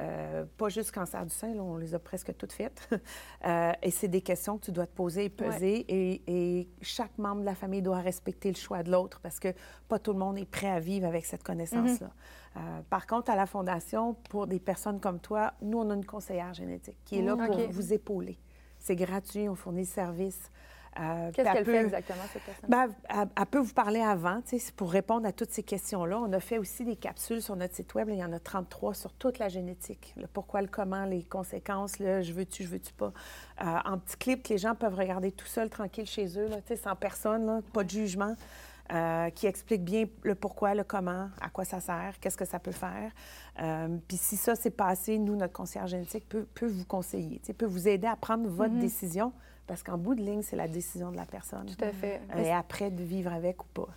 [0.00, 2.88] Euh, pas juste cancer du sein, là, on les a presque toutes faites.
[3.46, 5.86] Euh, et c'est des questions que tu dois te poser et peser.
[5.88, 9.48] Et, et chaque membre de la famille doit respecter le choix de l'autre parce que
[9.88, 12.10] pas tout le monde est prêt à vivre avec cette connaissance-là.
[12.56, 16.04] Euh, par contre, à la Fondation, pour des personnes comme toi, nous, on a une
[16.04, 17.70] conseillère génétique qui est là pour OK.
[17.70, 18.38] vous épauler.
[18.78, 20.50] C'est gratuit, on fournit le service.
[20.98, 22.68] Euh, Qu'est-ce qu'elle elle fait exactement, cette personne?
[22.68, 25.62] ben, elle, elle peut vous parler avant, tu sais, c'est pour répondre à toutes ces
[25.62, 26.18] questions-là.
[26.18, 28.08] On a fait aussi des capsules sur notre site web.
[28.08, 30.12] là, il y en a 33 sur toute la génétique.
[30.16, 33.12] Le pourquoi, le comment, les conséquences, le je veux-tu, je veux-tu pas.
[33.62, 36.56] Euh, en petits clips que les gens peuvent regarder tout seuls, tranquilles chez eux, là,
[36.56, 38.34] tu sais, sans personne, là, pas de jugement.
[38.92, 42.58] Euh, qui explique bien le pourquoi, le comment, à quoi ça sert, qu'est-ce que ça
[42.58, 43.12] peut faire.
[43.60, 47.66] Euh, Puis si ça s'est passé, nous, notre conseillère génétique peut, peut vous conseiller, peut
[47.66, 49.32] vous aider à prendre votre décision,
[49.70, 51.66] parce qu'en bout de ligne, c'est la décision de la personne.
[51.66, 52.20] Tout à fait.
[52.34, 53.88] Euh, et après, de vivre avec ou pas.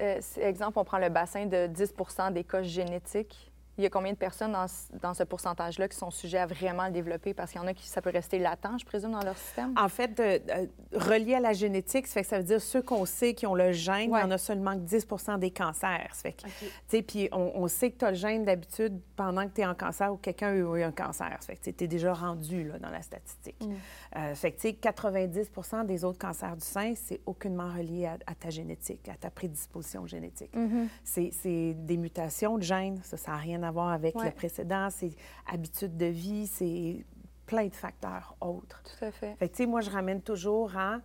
[0.00, 3.47] Euh, exemple, on prend le bassin de 10% des cas génétiques.
[3.78, 6.46] Il y a combien de personnes dans, ce- dans ce pourcentage-là qui sont sujets à
[6.46, 7.32] vraiment le développer?
[7.32, 9.72] Parce qu'il y en a qui, ça peut rester latent, je présume, dans leur système.
[9.78, 10.20] En fait,
[10.92, 13.54] relié à la génétique, ça fait que ça veut dire ceux qu'on sait qui ont
[13.54, 14.20] le gène, Ouais.
[14.20, 15.06] il y en a seulement que 10
[15.38, 16.08] des cancers.
[16.12, 16.48] Ça fait que, tu
[16.88, 19.66] sais, puis on, on sait que tu as le gène d'habitude pendant que tu es
[19.66, 21.36] en cancer ou quelqu'un a eu un cancer.
[21.40, 23.56] Ça fait que tu es déjà rendu là, dans la statistique.
[24.16, 25.50] Euh, fait que, tu sais, 90
[25.86, 30.06] des autres cancers du sein, c'est aucunement relié à, à ta génétique, à ta prédisposition
[30.06, 30.50] génétique.
[31.04, 34.26] C'est c'est des mutations de gènes, ça, ça n'a rien à voir avec Ouais.
[34.26, 35.10] le précédent, c'est
[35.46, 37.04] habitudes de vie, c'est
[37.46, 38.82] plein de facteurs autres.
[38.82, 39.34] Tout à fait.
[39.36, 40.98] Fait tu sais, moi, je ramène toujours à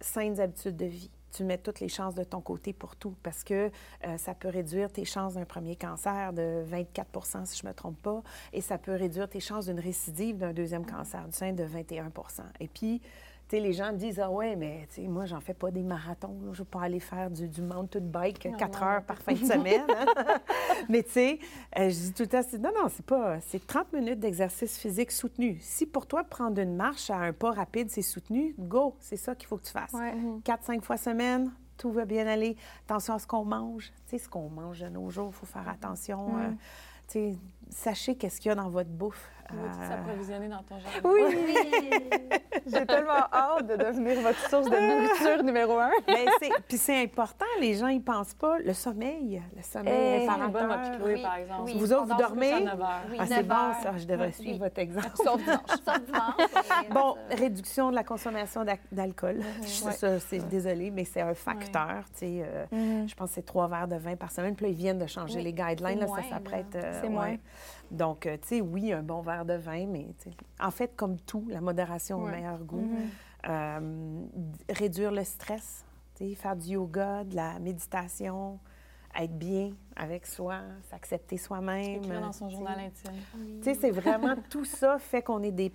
[0.00, 1.10] saines habitudes de vie.
[1.32, 3.68] Tu mets toutes les chances de ton côté pour tout parce que
[4.06, 7.74] euh, ça peut réduire tes chances d'un premier cancer de 24 si je ne me
[7.74, 11.52] trompe pas, et ça peut réduire tes chances d'une récidive d'un deuxième cancer du sein
[11.52, 12.12] de 21
[12.60, 13.00] Et puis,
[13.56, 15.82] sais, les gens me disent Ah ouais, mais tu sais, moi, j'en fais pas des
[15.82, 16.38] marathons.
[16.42, 16.46] là.
[16.46, 19.38] Je ne veux pas aller faire du, du mountain bike quatre heures par fin de
[19.38, 19.82] semaine.
[19.88, 20.38] hein.
[20.88, 21.38] mais tu sais,
[21.78, 23.40] euh, je dis tout le temps c'est- Non, non, c'est pas.
[23.40, 25.58] C'est 30 minutes d'exercice physique soutenu.
[25.60, 29.34] Si pour toi, prendre une marche à un pas rapide, c'est soutenu, go, c'est ça
[29.34, 29.92] qu'il faut que tu fasses.
[29.92, 30.14] Ouais.
[30.44, 32.56] Quatre, cinq fois semaine, tout va bien aller.
[32.86, 33.92] Attention à ce qu'on mange.
[34.06, 36.38] Tu sais, ce qu'on mange de nos jours, il faut faire attention.
[36.38, 36.50] Euh,
[37.08, 37.38] tu sais,
[37.70, 39.30] sachez qu'est-ce qu'il y a dans votre bouffe.
[39.48, 41.00] Tout Euh, s'approvisionner dans ton jardin.
[41.06, 42.00] Oui!
[42.66, 45.90] J'ai tellement hâte de devenir votre source de nourriture numéro un.
[46.40, 48.58] C'est- Puis c'est important, les gens y pensent pas.
[48.60, 50.66] Le sommeil, le sommeil Eh, bonne réparateur.
[50.68, 51.62] m'a Chloé, Oui, par exemple.
[51.66, 51.74] oui.
[51.78, 52.52] Vous autres, vous dormez?
[52.52, 53.00] À 9 heures.
[53.10, 53.92] Oui, Ah, c'est bon, ça.
[53.98, 54.32] Je devrais Oui.
[54.32, 55.10] suivre votre exemple.
[55.22, 55.58] Sauf dimanche.
[55.84, 56.34] Sauf dimanche.
[56.88, 59.40] mais Bon, réduction de la consommation d'alcool.
[59.62, 59.92] Je- Ouais.
[59.92, 62.04] Ça, c'est désolé, mais c'est un facteur.
[62.14, 62.64] tu sais, euh,
[63.06, 64.56] Je pense que c'est trois verres de vin par semaine.
[64.56, 65.98] Puis là, ils viennent de changer Oui, les guidelines.
[65.98, 66.74] c'est Là, moins, ça s'apprête.
[66.76, 67.36] euh, C'est moins.
[67.90, 70.06] Donc, euh, tu sais, oui, un bon verre de vin, mais
[70.60, 72.88] en fait, comme tout, la modération au meilleur goût.
[73.46, 74.22] Euh,
[74.70, 78.58] réduire le stress, tu sais, faire du yoga, de la méditation,
[79.14, 82.02] être bien avec soi, s'accepter soi-même.
[82.02, 82.56] Écrire dans son tu sais.
[82.56, 83.12] journal intime.
[83.58, 85.72] Tu sais, c'est vraiment tout ça fait qu'on est des,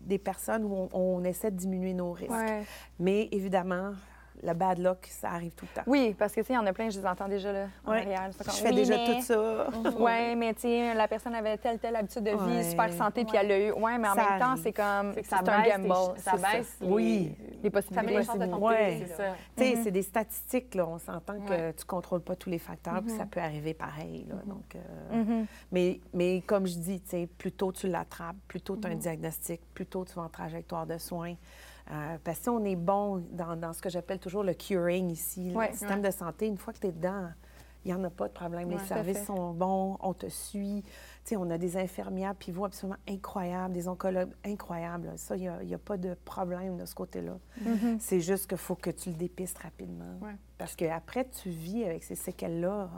[0.00, 2.30] des personnes où on, on essaie de diminuer nos risques.
[2.30, 2.64] Ouais.
[3.00, 3.94] Mais évidemment,
[4.42, 5.82] le bad luck, ça arrive tout le temps.
[5.86, 7.66] Oui, parce que, tu sais, il y en a plein, je les entends déjà là,
[7.84, 7.98] en Ouais.
[7.98, 8.30] arrière.
[8.32, 9.66] Je fais oui, déjà mais- tout ça.
[9.98, 12.62] Oui, mais tu sais, la personne avait telle, telle habitude de vie, Ouais.
[12.70, 13.72] super santé, puis elle l'a eu.
[13.72, 15.14] Oui, mais en Ça même temps, c'est comme.
[15.22, 15.94] C'est un gamble.
[16.18, 17.34] ça baisse les- Oui.
[17.62, 18.06] Les Ça possibilités.
[18.06, 18.64] met les chances de tomber.
[18.66, 19.04] Ouais.
[19.08, 19.24] C'est ça.
[19.56, 19.82] Tu sais, Mhm.
[19.84, 20.86] c'est des statistiques, là.
[20.86, 23.18] On s'entend que tu contrôles pas tous les facteurs, puis Mhm.
[23.18, 24.36] ça peut arriver pareil, là.
[24.46, 25.46] Donc, euh, Mhm.
[25.72, 28.92] mais, mais comme je dis, tu sais, plus tôt tu l'attrapes, plus tôt tu Mhm.
[28.92, 31.34] as un diagnostic, plus tôt tu vas en trajectoire de soins.
[31.90, 35.10] Euh, parce que si on est bon dans, dans ce que j'appelle toujours le curing
[35.10, 35.68] ici, Ouais.
[35.68, 37.30] le système de santé, une fois que tu es dedans,
[37.84, 38.68] il n'y en a pas de problème.
[38.68, 40.82] Ouais, les services sont bons, on te suit.
[41.24, 45.12] Tu sais, on a des infirmières pivots absolument incroyables, des oncologues incroyables.
[45.16, 47.38] Ça, il n'y a, pas de problème de ce côté-là.
[47.64, 47.98] Mhm.
[48.00, 50.18] C'est juste qu'il faut que tu le dépistes rapidement.
[50.20, 50.34] Ouais.
[50.58, 52.90] Parce qu'après, tu vis avec ces séquelles-là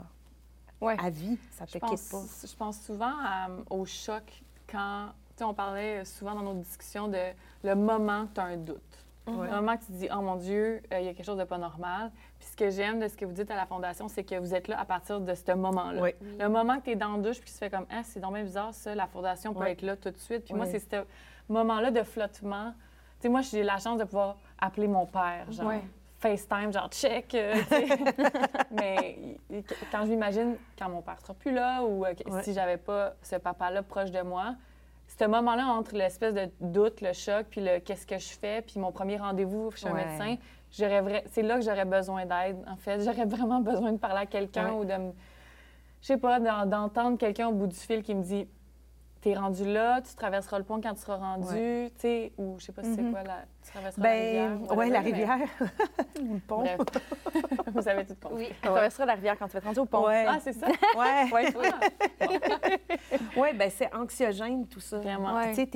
[0.81, 0.97] Ouais.
[0.99, 1.37] à vie.
[1.51, 2.23] Ça te Je quitte pas.
[2.47, 5.09] je pense souvent à- au choc quand,
[5.41, 7.17] sais, on parlait souvent dans nos discussions de
[7.63, 8.77] le moment que tu as un doute.
[9.27, 11.43] Le moment que tu dis, oh mon Dieu, euh, il y a quelque chose de
[11.45, 12.11] pas normal.
[12.39, 14.53] Puis ce que j'aime de ce que vous dites à la Fondation, c'est que vous
[14.53, 16.01] êtes là à partir de ce moment-là.
[16.01, 16.09] Oui.
[16.39, 18.19] Le moment que tu es dans la douche puis que tu fais comme, ah, c'est
[18.19, 20.43] donc bien bizarre ça, la Fondation peut être là tout de suite.
[20.45, 21.05] Puis moi, c'est ce
[21.49, 22.73] moment-là de flottement.
[23.19, 25.67] Tu sais, moi, j'ai la chance de pouvoir appeler mon père, genre.
[26.17, 27.33] FaceTime, genre check.
[27.33, 27.55] euh.
[28.71, 29.37] Mais
[29.91, 33.37] quand je m'imagine, quand mon père sera plus là ou euh, si j'avais pas ce
[33.37, 34.55] papa-là proche de moi,
[35.19, 38.79] ce moment-là entre l'espèce de doute, le choc, puis le qu'est-ce que je fais, puis
[38.79, 40.35] mon premier rendez-vous chez un médecin,
[40.71, 42.99] j'aurais c'est là que j'aurais besoin d'aide, en fait.
[43.03, 44.79] J'aurais vraiment besoin de parler à quelqu'un Ouais.
[44.79, 45.11] ou de me.
[46.01, 48.47] Je sais pas, d'en- d'entendre quelqu'un au bout du fil qui me dit
[49.21, 52.65] T'es rendu là, tu traverseras le pont quand tu seras rendu, tu sais, ou je
[52.65, 53.11] sais pas si c'est Mhm.
[53.11, 54.77] quoi, la, tu traverseras Ben, la rivière.
[54.77, 55.37] oui, la mais- rivière
[56.19, 56.63] ou le pont.
[57.71, 58.45] Vous avez tout compris.
[58.45, 58.49] Oui.
[58.49, 60.07] Tu traverseras la rivière quand tu vas te rendre au pont.
[60.07, 60.25] Ouais.
[60.27, 60.65] Ah, c'est ça?
[60.97, 61.31] ouais.
[61.31, 61.61] Ouais, toi.
[63.37, 64.97] Ouais, ben c'est anxiogène tout ça.
[64.97, 65.39] Vraiment.
[65.49, 65.67] Tu sais,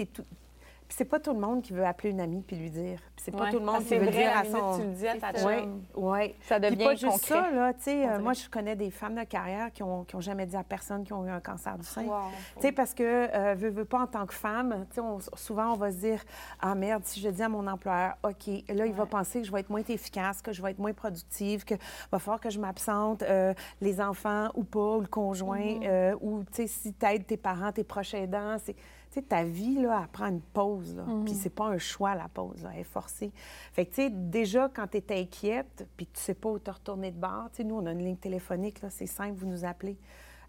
[0.90, 3.00] c'est pas tout le monde qui veut appeler une amie puis lui dire.
[3.16, 3.52] Puis c'est pas Ouais.
[3.52, 4.78] tout le monde Ah, qui veut vrai, dire à son.
[4.80, 5.58] tu le dis à ta ça.
[5.60, 5.84] Chum.
[5.96, 6.36] oui.
[6.42, 7.28] Ça Puis devient pas juste concret.
[7.42, 10.16] ça, là, tu sais, euh, moi, je connais des femmes de carrière qui ont, qui
[10.16, 12.04] ont jamais dit à personne qu'ils ont eu un cancer du sein.
[12.04, 12.20] Wow.
[12.56, 15.74] Tu sais, parce que, euh, veux, veux pas, en tant que femme, tu sais, souvent,
[15.74, 16.22] on va se dire
[16.62, 19.10] Ah merde, si je dis à mon employeur, OK, là, il va Ouais.
[19.10, 21.76] penser que je vais être moins efficace, que je vais être moins productive, que
[22.12, 26.44] va falloir que je m'absente, euh, les enfants ou pas, ou le conjoint, euh, ou,
[26.44, 28.76] tu sais, si tu aides tes parents, tes proches aidants, c'est.
[29.16, 31.04] Sais, ta vie, là, elle prend une pause, là.
[31.24, 32.72] Puis c'est pas un choix, la pause, là.
[32.74, 33.32] Elle est forcée.
[33.72, 36.70] Fait que, tu sais, déjà, quand tu es inquiète, puis tu sais pas où te
[36.70, 39.48] retourner de bord, tu sais, nous, on a une ligne téléphonique, là, c'est simple, vous
[39.48, 39.98] nous appelez.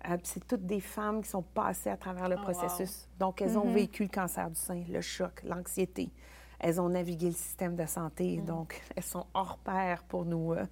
[0.08, 2.44] Euh, puis c'est toutes des femmes qui sont passées à travers le Oh, wow.
[2.44, 3.08] processus.
[3.20, 6.10] Donc, elles ont vécu le cancer du sein, le choc, l'anxiété.
[6.58, 8.38] Elles ont navigué le système de santé.
[8.38, 10.52] Donc, elles sont hors pair pour nous.
[10.54, 10.64] euh,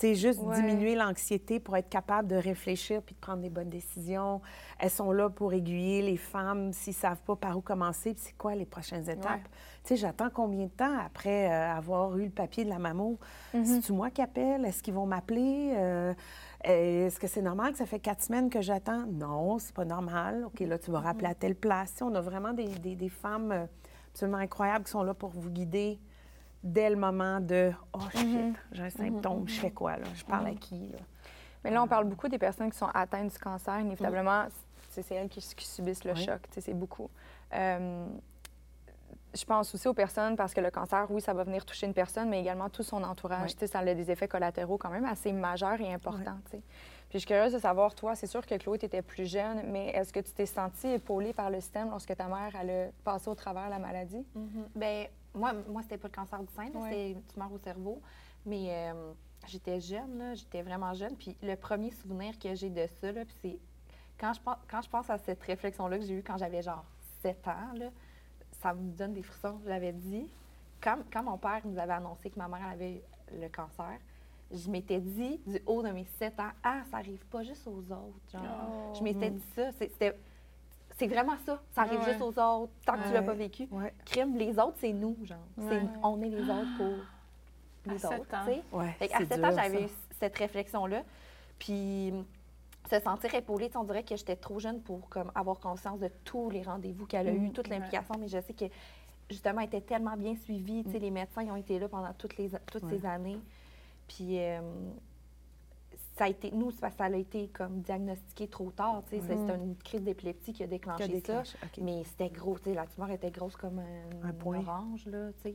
[0.00, 0.54] sais, juste Ouais.
[0.56, 4.40] diminuer l'anxiété pour être capable de réfléchir puis de prendre des bonnes décisions.
[4.78, 8.22] Elles sont là pour aiguiller les femmes s'ils ne savent pas par où commencer puis
[8.26, 9.24] c'est quoi les prochaines étapes.
[9.42, 9.50] Ouais.
[9.84, 13.18] Tu sais, j'attends combien de temps après euh, avoir eu le papier de la mammo?
[13.52, 14.64] C'est-tu moi qui appelle?
[14.64, 15.72] Est-ce qu'ils vont m'appeler?
[15.76, 16.14] Euh,
[16.64, 19.06] est-ce que c'est normal que ça fait quatre semaines que j'attends?
[19.06, 20.44] Non, c'est pas normal.
[20.46, 21.94] OK, là, tu vas rappeler à telle place.
[22.02, 23.64] On a vraiment des, des- des femmes euh,
[24.12, 25.98] absolument incroyables qui sont là pour vous guider
[26.62, 30.06] dès le moment de «Oh, shit, j'ai un symptôme, je fais quoi, là?
[30.14, 30.98] Je parle à qui, là?
[31.64, 33.80] Mais là, on parle beaucoup des personnes qui sont atteintes du cancer.
[33.80, 34.44] Inévitablement,
[34.90, 36.24] c'est c'est elles qui, qui subissent le Oui.
[36.24, 36.40] choc.
[36.50, 37.08] Tu sais, C'est beaucoup.
[37.54, 38.06] Euh,
[39.34, 41.92] je pense aussi aux personnes parce que le cancer, oui, ça va venir toucher une
[41.94, 43.50] personne, mais également tout son entourage.
[43.50, 43.54] Oui.
[43.54, 46.38] Tu sais, Ça a des effets collatéraux quand même assez majeurs et importants.
[46.46, 46.62] tu sais.
[47.10, 49.62] Puis je suis curieuse de savoir, toi, c'est sûr que Chloé, tu étais plus jeune,
[49.70, 53.28] mais est-ce que tu t'es sentie épaulée par le système lorsque ta mère allait passer
[53.28, 54.26] au travers la maladie?
[54.34, 54.68] Mhm.
[54.74, 56.90] Ben, moi, moi c'était pas le cancer du sein, Ouais.
[56.90, 58.00] c'était une tumeur au cerveau.
[58.46, 59.12] Mais euh,
[59.46, 61.16] j'étais jeune, j'étais vraiment jeune.
[61.16, 63.08] Puis le premier souvenir que j'ai de ça,
[63.42, 63.58] c'est
[64.18, 66.84] quand je, pense, quand je pense à cette réflexion-là que j'ai eue quand j'avais genre
[67.22, 67.90] 7 ans, là,
[68.60, 69.58] ça me donne des frissons.
[69.64, 70.28] Je l'avais dit.
[70.80, 73.98] Quand, quand mon père nous avait annoncé que ma mère avait le cancer,
[74.50, 77.80] je m'étais dit du haut de mes 7 ans, ah, ça arrive pas juste aux
[77.92, 78.30] autres.
[78.32, 78.94] Genre.
[78.94, 79.70] Je m'étais dit ça.
[79.72, 80.16] C'était.
[80.98, 81.60] C'est vraiment ça.
[81.70, 83.94] Ça arrive Ouais, juste aux autres, tant que tu l'as pas vécu Ouais.
[84.04, 85.38] crime, les autres, c'est nous, genre.
[85.56, 85.82] C'est- Ouais.
[86.02, 86.92] On est les autres pour
[87.86, 88.44] les À sept autres, ans.
[88.98, 89.84] Fait c'est 7 dur, ans, j'avais ça.
[89.84, 91.02] eu cette réflexion-là.
[91.58, 92.12] Puis
[92.90, 96.50] se sentir épaulée, on dirait que j'étais trop jeune pour comme, avoir conscience de tous
[96.50, 98.64] les rendez-vous qu'elle a eu, toute l'implication, mais je sais que
[99.30, 100.82] justement, elle était tellement bien suivie.
[100.84, 102.98] Tu sais, les médecins ils ont été là pendant toutes, les, toutes Ouais.
[102.98, 103.38] ces années.
[104.08, 104.60] Puis euh,
[106.18, 109.02] ça a été, nous, ça a été comme diagnostiqué trop tard.
[109.08, 111.42] Tu sais, C'est- c'est une crise d'épilepsie qui a Qui a déclenché ça.
[111.80, 114.58] Mais c'était gros, tu sais, la tumeur était grosse comme un, Un point.
[114.58, 115.54] orange, là, tu sais.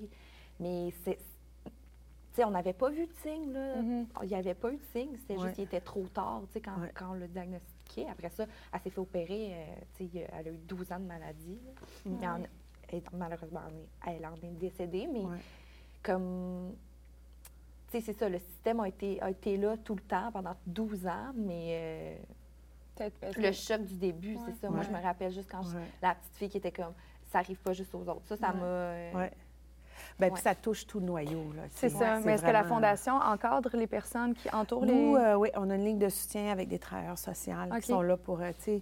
[0.59, 1.17] Mais c'est...
[1.65, 3.75] Tu sais, on n'avait pas vu de signe, là.
[3.75, 4.07] Mhm.
[4.23, 5.43] Il n'y avait pas eu de signe, c'était Ouais.
[5.43, 6.91] juste qu'il était trop tard, tu sais, quand, Ouais.
[6.95, 8.07] quand on l'a diagnostiqué.
[8.09, 9.65] Après ça, elle s'est fait opérer, euh,
[9.97, 11.59] tu sais, elle a eu 12 ans de maladie.
[12.07, 12.41] en-
[12.89, 13.61] elle est- malheureusement,
[14.07, 15.37] elle en est décédée, mais Ouais.
[16.01, 16.73] comme...
[18.01, 21.31] C'est ça, le système a été, a été là tout le temps pendant 12 ans,
[21.35, 22.17] mais
[22.99, 24.69] euh, le choc du début, c'est ça.
[24.69, 26.93] Moi, je me rappelle juste quand je- la petite fille qui était comme,
[27.31, 28.25] ça arrive pas juste aux autres.
[28.25, 28.59] Ça, ça Ouais.
[28.59, 28.65] m'a.
[28.65, 29.31] euh, Ouais.
[30.19, 30.31] Ben, Ouais.
[30.33, 31.53] puis ça touche tout le noyau.
[31.55, 32.19] là, C'est ça.
[32.19, 34.93] Mais est-ce que la vraiment- Fondation encadre les personnes qui entourent les...
[34.93, 38.01] Nous, euh, oui, on a une ligne de soutien avec des travailleurs sociaux qui sont
[38.01, 38.81] là pour, euh, tu sais,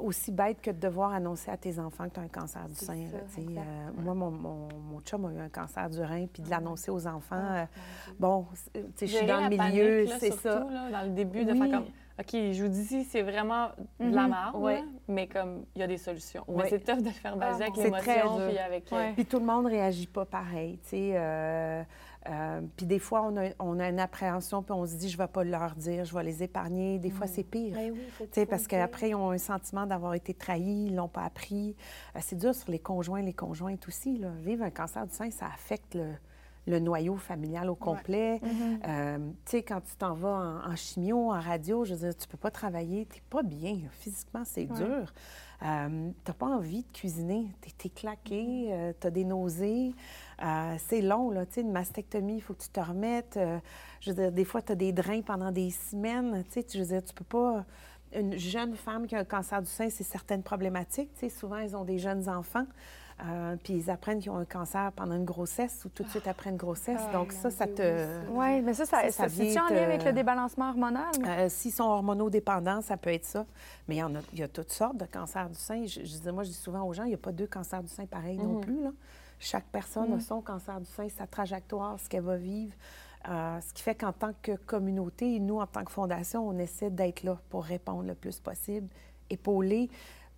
[0.00, 2.74] aussi bête que de devoir annoncer à tes enfants que tu as un cancer du
[2.74, 3.06] sein.
[3.10, 3.60] ça, là.
[3.60, 6.90] Euh, Moi, mon, mon, mon chum a eu un cancer du rein, puis de l'annoncer
[6.90, 7.64] aux enfants, Ah, euh,
[8.18, 8.46] bon,
[9.00, 10.60] je suis dans le milieu, c'est ça.
[10.70, 11.86] là, dans le début, de faire comme,
[12.18, 13.68] OK, je vous dis c'est vraiment
[14.00, 14.30] de la Mhm.
[14.30, 14.76] merde, Ouais.
[14.76, 16.44] là, mais comme, il y a des solutions.
[16.48, 16.62] Ouais.
[16.64, 18.92] Mais c'est tough de le faire baser Ah, avec l'émotion, puis avec...
[18.92, 19.12] euh.
[19.14, 21.12] Puis tout le monde réagit pas pareil, tu sais.
[21.14, 21.82] euh,
[22.28, 25.16] euh, puis des fois, on a, on a une appréhension, puis on se dit, je
[25.18, 26.98] vais pas leur dire, je vais les épargner.
[26.98, 27.74] Des fois, c'est pire.
[27.74, 31.76] Ben oui, parce qu'après, ils ont un sentiment d'avoir été trahis, ils l'ont pas appris.
[32.14, 34.18] Euh, c'est dur sur les conjoints, les conjointes aussi.
[34.18, 34.28] Là.
[34.44, 36.12] Vivre un cancer du sein, ça affecte le,
[36.66, 38.40] le noyau familial au complet.
[38.42, 38.80] Mhm.
[38.88, 42.16] Euh, tu sais, quand tu t'en vas en, en chimio, en radio, je veux dire,
[42.16, 43.78] tu peux pas travailler, tu pas bien.
[43.92, 44.76] Physiquement, c'est Ouais.
[44.84, 45.12] dur.
[45.62, 47.46] Euh, tu pas envie de cuisiner.
[47.78, 49.94] Tu es, claqué, tu as des nausées.
[50.42, 51.46] Euh, c'est long, là.
[51.46, 53.36] Tu sais, une mastectomie, il faut que tu te remettes.
[53.36, 53.58] Euh,
[54.00, 56.44] je veux dire, des fois, tu as des drains pendant des semaines.
[56.44, 57.64] Tu sais, tu- je veux dire, tu peux pas...
[58.14, 61.10] Une jeune femme qui a un cancer du sein, c'est certaines problématiques.
[61.14, 62.64] Tu sais, souvent, ils ont des jeunes enfants.
[63.24, 66.26] euh, puis ils apprennent qu'ils ont un cancer pendant une grossesse ou tout de suite
[66.28, 67.00] après une grossesse.
[67.08, 68.06] Ah, Donc ça, ça te...
[68.30, 71.06] oui, mais ça, ça, Ça, ça, ça vient en lien avec le débalancement hormonal?
[71.26, 73.46] Euh, S'ils sont hormonodépendants, ça peut être ça.
[73.88, 75.84] Mais il y, en a, il y a toutes sortes de cancers du sein.
[75.86, 78.04] Je, moi, je dis souvent aux gens, il n'y a pas deux cancers du sein
[78.06, 78.60] pareils non Mhm.
[78.60, 78.82] plus.
[78.84, 78.90] Là.
[79.38, 80.20] Chaque personne a Mhm.
[80.20, 82.72] son cancer du sein, sa trajectoire, ce qu'elle va vivre.
[83.28, 86.90] Euh, ce qui fait qu'en tant que communauté, nous, en tant que fondation, on essaie
[86.90, 88.88] d'être là pour répondre le plus possible,
[89.28, 89.90] épauler,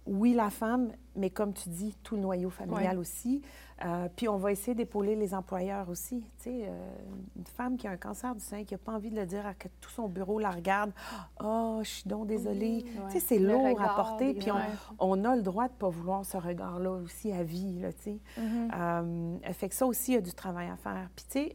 [0.08, 3.42] oui, la femme, mais comme tu dis, tout le noyau familial aussi.
[3.84, 6.24] Euh, puis on va essayer d'épauler les employeurs aussi.
[6.38, 6.90] Tu sais, euh,
[7.36, 9.46] une femme qui a un cancer du sein, qui n'a pas envie de le dire
[9.46, 10.92] à que tout son bureau la regarde.
[11.44, 12.84] «Oh, je suis donc désolée.
[13.06, 14.34] Tu sais, c'est lourd à porter.
[14.34, 14.50] Puis
[14.98, 18.02] on, a le droit de ne pas vouloir ce regard-là aussi à vie, là, tu
[18.02, 18.18] sais.
[18.36, 18.70] Mhm.
[18.74, 21.08] Euh, fait que ça aussi, il y a du travail à faire.
[21.14, 21.52] Puis, tu sais,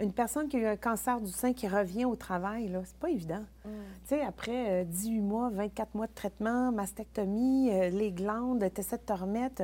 [0.00, 2.96] une personne qui a eu un cancer du sein qui revient au travail, là, c'est
[2.96, 3.44] pas évident.
[3.64, 3.68] Mm.
[3.68, 8.80] Tu sais, après euh, 18 mois, 24 mois de traitement, mastectomie, euh, les glandes, tu
[8.80, 9.62] essaies de te remettre,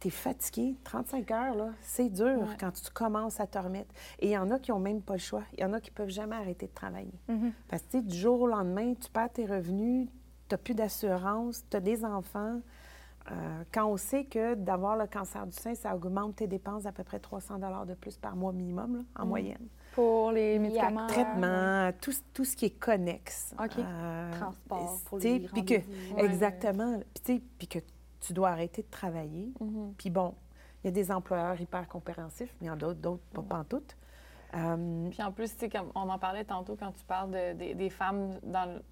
[0.00, 0.76] tu es fatigué.
[0.84, 2.56] 35 heures, là, c'est dur Ouais.
[2.58, 3.92] quand tu commences à te remettre.
[4.20, 5.42] Et il y en a qui n'ont même pas le choix.
[5.54, 7.18] Il y en a qui peuvent jamais arrêter de travailler.
[7.28, 7.52] Mhm.
[7.68, 10.08] Parce que, du jour au lendemain, tu perds tes revenus,
[10.48, 12.60] tu n'as plus d'assurance, tu as des enfants.
[13.30, 16.92] Euh, quand on sait que d'avoir le cancer du sein, ça augmente tes dépenses d'à
[16.92, 19.28] peu près 300 de plus par mois minimum, là, en Mm.
[19.28, 19.66] moyenne.
[19.92, 21.06] Pour les médicaments.
[21.08, 23.54] Traitement, tout, tout ce qui est connexe.
[23.62, 23.78] OK.
[23.78, 25.74] Euh, Transport pour les puis que-.
[25.74, 26.24] Ouais.
[26.24, 27.00] Exactement.
[27.24, 27.80] Puis, que
[28.20, 29.52] tu dois arrêter de travailler.
[29.60, 29.94] Mhm.
[29.98, 30.34] Puis bon,
[30.82, 33.96] il y a des employeurs hyper compréhensifs, mais il y en a d'autres, pas pantoute.
[34.54, 37.52] Euh, Puis en plus, tu sais, comme on en parlait tantôt quand tu parles de-
[37.52, 38.82] des- des femmes dans, le-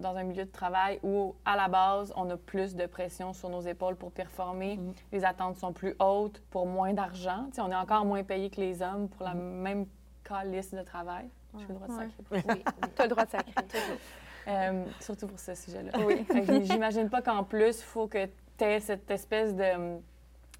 [0.00, 3.48] dans un milieu de travail où, à la base, on a plus de pression sur
[3.48, 4.76] nos épaules pour performer.
[4.76, 4.92] Mhm.
[5.12, 7.44] Les attentes sont plus hautes pour moins d'argent.
[7.48, 9.40] Tu sais, on est encore moins payé que les hommes pour la Mhm.
[9.42, 9.86] même
[10.24, 11.28] calice de travail.
[11.54, 11.98] Le droit de Ouais.
[11.98, 12.24] sacrer.
[12.30, 12.64] Oui, oui.
[12.94, 13.52] Tu as le droit de sacrer.
[14.46, 15.90] Euh, surtout pour ce sujet-là.
[16.06, 16.24] Oui.
[16.62, 18.24] J'imagine pas qu'en plus, il faut que
[18.56, 19.98] tu aies cette espèce de,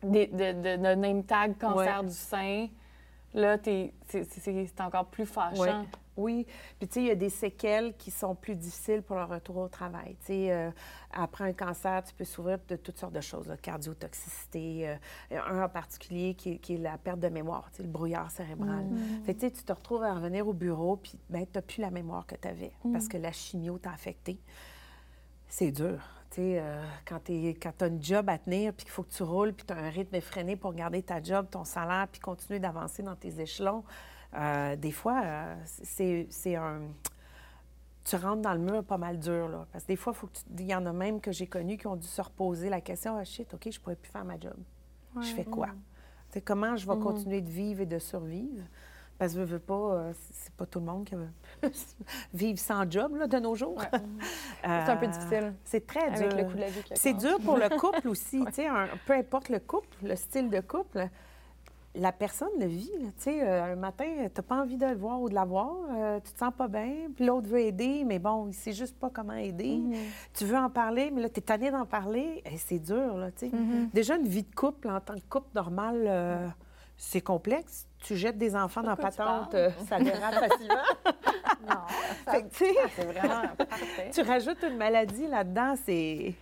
[0.02, 2.07] de, de, de- de name tag cancer Ouais.
[2.07, 2.66] du sein.
[3.33, 5.87] Là, c'est- c'est encore plus fâchant.
[6.18, 6.46] Oui.
[6.78, 9.57] Puis, tu sais, il y a des séquelles qui sont plus difficiles pour le retour
[9.59, 10.16] au travail.
[10.20, 10.70] Tu sais, euh,
[11.12, 14.88] après un cancer, tu peux souffrir de toutes sortes de choses, là, cardiotoxicité,
[15.31, 17.88] euh, un en particulier qui est, qui est la perte de mémoire, tu sais, le
[17.88, 18.85] brouillard cérébral.
[19.24, 21.62] Fait que, tu sais, tu te retrouves à revenir au bureau, puis ben, tu n'as
[21.62, 24.40] plus la mémoire que tu avais parce que la chimio t'a affecté.
[25.46, 26.00] C'est dur.
[26.31, 29.22] Tu sais, euh, quand tu as une job à tenir, puis qu'il faut que tu
[29.22, 32.59] roules, puis tu as un rythme effréné pour garder ta job, ton salaire, puis continuer
[32.59, 33.83] d'avancer dans tes échelons,
[34.35, 36.81] euh, des fois, euh, c'est un...
[38.05, 39.67] Tu rentres dans le mur pas mal dur, là.
[39.71, 41.77] Parce que des fois, faut que tu- il y en a même que j'ai connus
[41.77, 44.38] qui ont dû se reposer la question, ah shit, OK, je pourrais plus faire ma
[44.38, 44.57] job.
[45.21, 45.69] Je fais quoi?
[46.31, 47.03] C'est comment je vais Mhm.
[47.03, 48.62] continuer de vivre et de survivre?
[49.19, 51.29] Parce que, veux, veux pas, euh, c'est pas tout le monde qui veut
[52.33, 53.77] vivre sans job, là, de nos jours.
[53.77, 53.91] Ouais.
[54.62, 56.37] C'est un peu difficile C'est très avec dur.
[56.38, 56.83] le coût de la vie.
[56.95, 60.49] C'est dur pour le couple aussi, tu sais, un- peu importe le couple, le style
[60.51, 61.09] de couple,
[61.94, 65.20] la personne le vit, tu sais, euh, un matin, t'as pas envie de le voir
[65.20, 68.18] ou de la voir, euh, tu te sens pas bien, puis l'autre veut aider, mais
[68.18, 69.77] bon, il sait juste pas comment aider.
[69.79, 69.94] Mhm.
[70.35, 73.48] Tu veux en parler, mais là, t'es tanné d'en parler, et c'est dur, là, tu
[73.51, 73.57] sais.
[73.57, 73.88] Mhm.
[73.92, 76.46] Déjà, une vie de couple, en tant que couple normal, euh,
[76.96, 77.87] c'est complexe.
[78.01, 80.74] Tu jettes des enfants dans tu patente, euh, ça dérape facilement.
[81.68, 81.77] Non,
[82.27, 84.11] ça- tu sais, C'est vraiment parfait.
[84.14, 86.35] tu rajoutes une maladie là-dedans, c'est...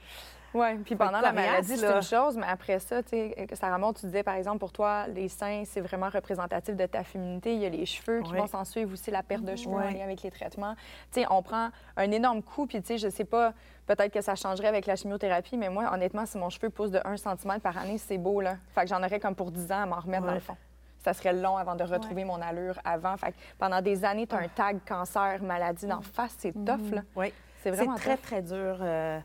[0.55, 3.97] Oui, puis pendant la maladie, c'est une chose, mais après ça, tu sais, Sarah Maud,
[3.99, 7.55] tu disais, par exemple, pour toi, les seins, c'est vraiment représentatif de ta féminité.
[7.55, 9.81] Il y a les cheveux qui vont s'en suivre aussi, la perte de cheveux en
[9.91, 10.75] lien avec les traitements.
[11.13, 13.53] Tu sais, on prend un énorme coup, puis tu sais, je sais pas,
[13.87, 17.01] peut-être que ça changerait avec la chimiothérapie, mais moi, honnêtement, si mon cheveu pousse de
[17.05, 18.57] 1 cm par année, c'est beau, là.
[18.75, 20.57] Fait que j'en aurais comme pour 10 ans à m'en remettre dans le fond.
[21.05, 23.17] Ça serait long avant de retrouver mon allure avant.
[23.17, 26.91] Fait que pendant des années, tu as un tag cancer, maladie d'en face, c'est tough,
[26.93, 27.03] là.
[27.15, 27.33] Oui.
[27.63, 28.23] C'est C'est vraiment très, tough.
[28.23, 28.79] très dur.
[28.81, 29.21] euh,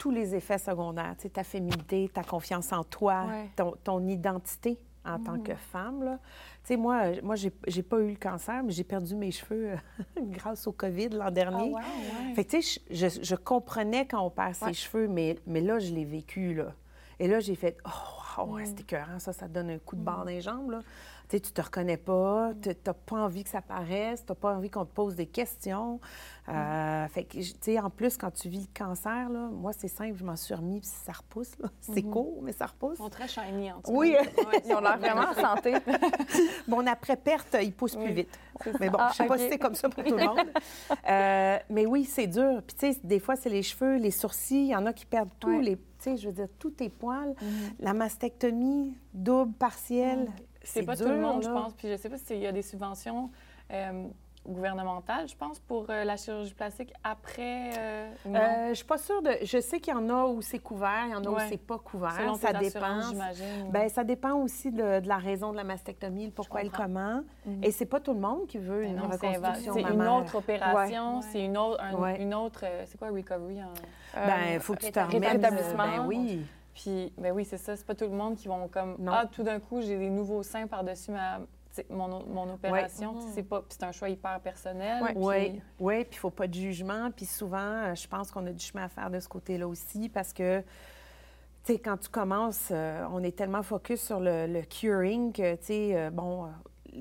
[0.00, 3.50] tous les effets secondaires, ta féminité, ta confiance en toi, Ouais.
[3.54, 6.02] ton, ton identité en tant que femme.
[6.02, 6.18] là.
[6.64, 9.74] Tu sais, moi, moi j'ai j'ai pas eu le cancer, mais j'ai perdu mes cheveux
[10.20, 11.74] grâce au COVID l'an dernier.
[12.34, 15.92] Fait que, je, je- je comprenais quand on perd ses cheveux, mais, mais là, je
[15.94, 16.72] l'ai vécu, là.
[17.18, 20.00] Et là, j'ai fait, oh, wow, ouais, c'est écœurant, ça, ça donne un coup de
[20.02, 20.80] barre dans les jambes, là.
[21.30, 24.34] Tu sais, tu te reconnais pas, tu n'as pas envie que ça paraisse, tu n'as
[24.34, 26.00] pas envie qu'on te pose des questions.
[26.48, 29.86] Euh, Fait que, tu sais, en plus, quand tu vis le cancer, là, moi, c'est
[29.86, 31.52] simple, je m'en suis remis, puis ça repousse.
[31.82, 32.96] C'est court, mais ça repousse.
[32.98, 33.96] Ils sont très shiny, en tout cas.
[33.96, 34.16] Oui,
[34.66, 35.74] Ils ont l'air vraiment en santé.
[36.66, 38.36] Mon après-perte, il pousse plus vite.
[38.80, 39.40] Mais bon, Ah, je sais pas ok.
[39.40, 40.50] si c'est comme ça pour tout le monde.
[41.08, 42.60] Euh, mais oui, c'est dur.
[42.66, 44.64] Puis tu sais, des fois, c'est les cheveux, les sourcils.
[44.64, 45.48] Il y en a qui perdent tout.
[45.48, 45.62] Ouais.
[45.62, 47.36] Les, tu sais, je veux dire, tous tes poils.
[47.78, 50.28] La mastectomie, double, partielle.
[50.62, 51.72] C'est pas dur, tout le monde, je pense.
[51.74, 53.30] Puis je sais pas s'il y a des subventions
[53.72, 54.04] euh,
[54.46, 57.70] gouvernementales, je pense, pour euh, la chirurgie plastique après.
[57.78, 58.40] euh, non?
[58.70, 59.30] Je suis pas sûre de.
[59.42, 61.58] Je sais qu'il y en a où c'est couvert, il y en a où c'est
[61.58, 62.12] pas couvert.
[62.12, 63.00] Selon ça dépend.
[63.70, 66.70] Ben, ça dépend aussi de, de la raison de la mastectomie, le pourquoi et le
[66.70, 67.20] comment.
[67.62, 70.34] Et c'est pas tout le monde qui veut Ben une non, reconstruction C'est une autre
[70.36, 72.22] opération, c'est une autre, un- Ouais.
[72.22, 73.72] une autre, c'est quoi recovery en...
[74.14, 75.40] Ben, il faut que tu te remettes.
[75.76, 76.42] Ben oui.
[76.82, 77.76] Puis, ben oui, c'est ça.
[77.76, 79.12] C'est pas tout le monde qui vont comme Non.
[79.14, 81.40] ah tout d'un coup j'ai des nouveaux seins par dessus ma
[81.90, 83.14] mon, mon opération.
[83.14, 85.02] Tu sais, C'est pas, c'est un choix hyper personnel.
[85.20, 85.50] Ouais.
[85.50, 87.10] puis- Oui, puis il faut pas de jugement.
[87.14, 90.08] Puis souvent, euh, je pense qu'on a du chemin à faire de ce côté-là aussi
[90.08, 90.64] parce que, tu
[91.74, 95.64] sais, quand tu commences, euh, on est tellement focus sur le, le curing que, tu
[95.64, 96.48] sais, euh, bon,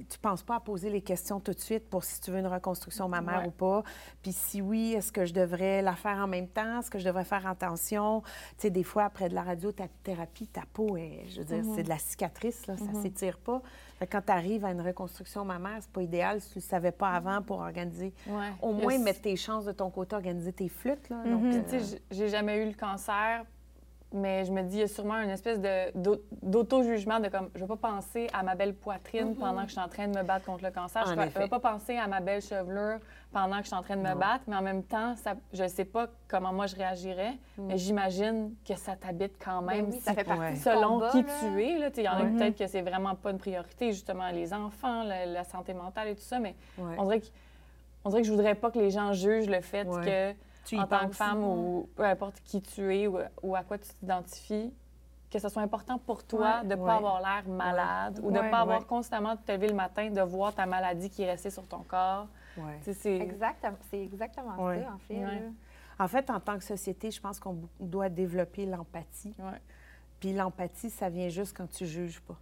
[0.10, 2.48] tu penses pas à poser les questions tout de suite pour si tu veux une
[2.48, 3.48] reconstruction mammaire Ouais.
[3.48, 3.84] ou pas.
[4.22, 6.80] Puis si oui, est-ce que je devrais la faire en même temps?
[6.80, 8.22] Est-ce que je devrais faire attention?
[8.22, 8.28] Tu
[8.60, 11.90] sais, des fois, après de la radiothérapie, ta peau, est, je veux dire, c'est de
[11.90, 13.62] la cicatrice, là, ça s'étire pas.
[13.98, 16.92] Fait quand tu arrives à une reconstruction mammaire, c'est pas idéal si tu le savais
[16.92, 18.52] pas avant pour organiser Ouais.
[18.62, 21.10] au moins mettre tes chances de ton côté, organiser tes flûtes.
[21.10, 21.24] Là.
[21.26, 23.44] Euh, tu sais, j'ai jamais eu le cancer,
[24.12, 25.60] mais je me dis, il y a sûrement une espèce
[26.44, 29.82] d'auto-jugement de comme, je vais pas penser à ma belle poitrine pendant que je suis
[29.82, 31.04] en train de me battre contre le cancer.
[31.04, 33.00] En je ne vais pas penser à ma belle chevelure
[33.32, 34.16] pendant que je suis en train de me Non.
[34.16, 38.54] battre, mais en même temps, ça, je sais pas comment moi je réagirais, mais j'imagine
[38.68, 39.86] que ça t'habite quand même.
[39.86, 40.56] Ben oui, si- ça fait partie Ouais.
[40.56, 41.28] Selon combat, qui là.
[41.40, 44.54] tu es, il y en a peut-être que c'est vraiment pas une priorité, justement, les
[44.54, 46.96] enfants, la, la santé mentale et tout ça, mais ouais.
[46.98, 47.28] on dirait que
[48.06, 50.34] on dirait que je voudrais pas que les gens jugent le fait Ouais.
[50.34, 53.56] que Tu y en tant que femme ou peu importe qui tu es ou, ou
[53.56, 54.74] à quoi tu t'identifies,
[55.32, 56.92] que ce soit important pour toi de ne pas Ouais.
[56.92, 58.86] avoir l'air malade ou de ne Ouais, pas avoir ouais.
[58.86, 61.80] constamment de te lever le matin, de voir ta maladie qui est restée sur ton
[61.84, 62.28] corps.
[62.82, 63.78] C'est- Exactement.
[63.90, 64.84] C'est exactement Ouais.
[64.84, 65.44] ça, en fait.
[66.02, 69.34] En fait, en tant que société, je pense qu'on doit développer l'empathie.
[69.40, 69.60] Ouais.
[70.20, 72.38] Puis l'empathie, ça vient juste quand tu juges pas.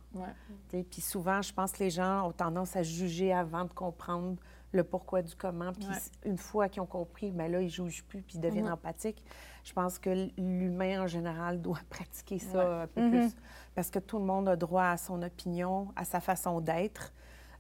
[0.89, 4.35] Puis souvent, je pense que les gens ont tendance à juger avant de comprendre
[4.73, 5.71] le pourquoi du comment.
[5.73, 5.95] Puis Ouais.
[6.25, 8.73] une fois qu'ils ont compris, bien là, ils ne jugent plus puis ils deviennent Mhm.
[8.73, 9.23] empathiques.
[9.63, 12.81] Je pense que l'humain, en général, doit pratiquer ça Ouais.
[12.83, 13.11] un peu Mhm.
[13.11, 13.35] plus.
[13.75, 17.13] Parce que tout le monde a droit à son opinion, à sa façon d'être,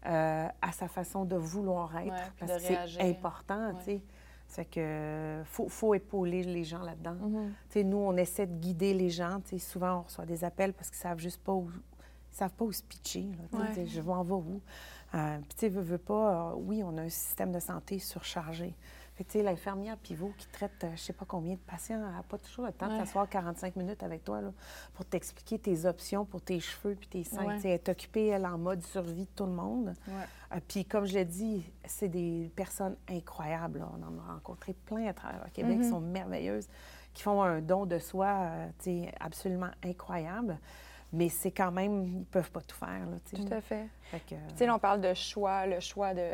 [0.05, 2.11] euh, à sa façon de vouloir être.
[2.13, 4.01] Ouais, parce que c'est important, tu sais.
[4.49, 7.15] C'est que faut, faut épauler les gens là-dedans.
[7.15, 7.53] Mhm.
[7.69, 9.41] Tu sais, nous, on essaie de guider les gens.
[9.41, 12.53] Tu sais, souvent, on reçoit des appels parce qu'ils savent juste pas où, ils savent
[12.53, 13.29] pas où se pitcher.
[13.51, 13.65] là.
[13.85, 14.61] Je m'en vais où?
[15.15, 17.99] Euh, Puis, tu sais, veux, veux pas, euh, oui, on a un système de santé
[17.99, 18.75] surchargé.
[19.15, 21.95] Fait que, tu sais, l'infirmière pivot qui traite euh, je sais pas combien de patients,
[21.95, 22.99] elle n'a pas toujours le temps de Ouais.
[22.99, 24.51] s'asseoir 45 minutes avec toi là,
[24.93, 27.45] pour t'expliquer tes options pour tes cheveux puis tes seins.
[27.45, 27.57] Ouais.
[27.63, 29.95] Elle est occupée, elle, en mode survie de tout le monde.
[30.09, 33.79] Euh, puis, comme je l'ai dit, c'est des personnes incroyables.
[33.79, 33.89] là.
[33.99, 36.67] On en a rencontré plein à travers le Québec qui sont merveilleuses,
[37.15, 40.59] qui font un don de soi euh, tu sais, absolument incroyable.
[41.13, 43.05] Mais c'est quand même, ils peuvent pas tout faire.
[43.09, 43.43] Là, tu sais.
[43.43, 43.87] Tout à fait.
[44.03, 46.31] Fait que, Tu sais, on parle de choix, le choix de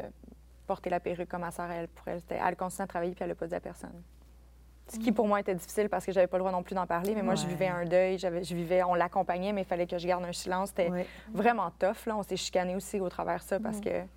[0.66, 3.24] porter la perruque comme ma sœur, elle, pour elle, c'était- elle continue à travailler puis
[3.24, 4.02] elle n'a pas dit à personne.
[4.88, 6.86] Ce qui, pour moi, était difficile parce que j'avais pas le droit non plus d'en
[6.86, 7.16] parler.
[7.16, 10.06] Mais moi, je vivais un deuil, je vivais, on l'accompagnait, mais il fallait que je
[10.06, 10.70] garde un silence.
[10.70, 12.06] C'était ouais, vraiment tough.
[12.06, 12.18] Là.
[12.18, 14.08] On s'est chicané aussi au travers de ça parce que ouais.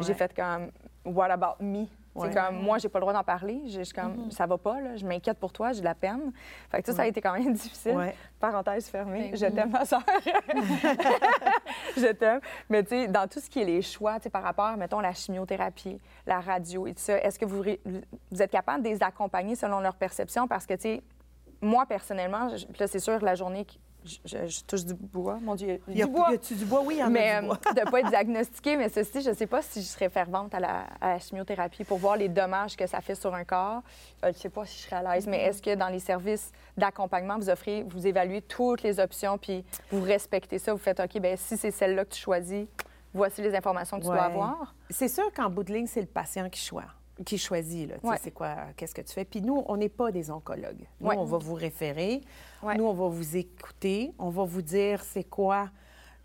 [0.00, 0.70] j'ai fait comme
[1.04, 1.86] What about me?
[2.16, 2.30] C'est Ouais.
[2.32, 3.62] comme moi, j'ai pas le droit d'en parler.
[3.66, 4.94] Je suis comme ça va pas, là.
[4.96, 6.32] je m'inquiète pour toi, j'ai de la peine.
[6.70, 7.08] Fait que ça, ça a Ouais.
[7.10, 7.96] été quand même difficile.
[7.96, 8.14] Ouais.
[8.38, 9.30] Parenthèse fermée.
[9.32, 9.52] Ben je oui.
[9.54, 10.02] t'aime, ma soeur.
[11.96, 12.40] je t'aime.
[12.68, 15.00] Mais tu sais, dans tout ce qui est les choix, tu sais, par rapport, mettons,
[15.00, 19.54] la chimiothérapie, la radio et tout ça, est-ce que vous, êtes capable de les accompagner
[19.54, 20.46] selon leur perception?
[20.48, 21.02] Parce que, tu sais,
[21.60, 23.66] moi, personnellement, je- là, c'est sûr, la journée,
[24.04, 26.28] je, je- je touche du bois, mon Dieu, Il y a, du bois.
[26.30, 26.82] y a-tu du bois?
[26.84, 27.58] Oui, il y en Mais a du bois.
[27.68, 30.08] euh, de ne pas être diagnostiquée, mais ceci, je ne sais pas si je serais
[30.10, 33.44] fervente à la, à la chimiothérapie pour voir les dommages que ça fait sur un
[33.44, 33.82] corps.
[34.24, 36.00] Euh, je ne sais pas si je serais à l'aise, mais est-ce que dans les
[36.00, 41.00] services d'accompagnement, vous offrez, vous évaluez toutes les options, puis vous respectez ça, vous faites,
[41.00, 42.66] OK, ben si c'est celle-là que tu choisis,
[43.14, 44.74] voici les informations que tu dois avoir?
[44.90, 46.90] C'est sûr qu'en bout de ligne, c'est le patient qui choisit.
[47.24, 47.94] Qui choisit, là.
[47.96, 48.16] Tu sais, Ouais.
[48.20, 49.24] C'est quoi, qu'est-ce que tu fais?
[49.24, 50.84] Puis nous, on n'est pas des oncologues.
[51.00, 51.16] Nous, Ouais.
[51.16, 52.20] on va vous référer.
[52.62, 52.76] Ouais.
[52.76, 54.12] Nous, on va vous écouter.
[54.18, 55.70] On va vous dire c'est quoi,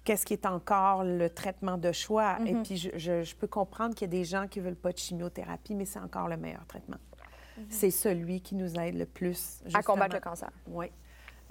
[0.04, 2.38] qu'est-ce qui est encore le traitement de choix.
[2.46, 2.64] Et Mhm.
[2.64, 4.92] puis, je, je- je peux comprendre qu'il y a des gens qui ne veulent pas
[4.92, 6.98] de chimiothérapie, mais c'est encore le meilleur traitement.
[7.70, 9.62] C'est celui qui nous aide le plus.
[9.74, 10.32] À combattre le justement.
[10.32, 10.50] cancer.
[10.68, 10.88] Oui.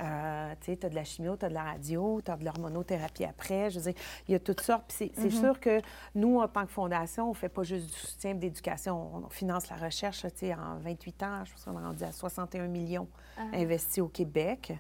[0.01, 2.37] Euh, tu sais, tu as de la chimio, tu as de la radio, tu as
[2.37, 3.71] de l'hormonothérapie après.
[3.71, 4.85] Je veux dire, il y a toutes sortes.
[4.89, 5.41] Puis c'est Mm-hmm.
[5.41, 5.81] sûr que
[6.15, 9.25] nous, en tant que fondation, on ne fait pas juste du soutien de l'éducation.
[9.25, 10.23] On finance la recherche.
[10.23, 13.43] Tu sais, en 28 ans, je pense qu'on est rendu à 61 millions Ah.
[13.55, 14.73] investis au Québec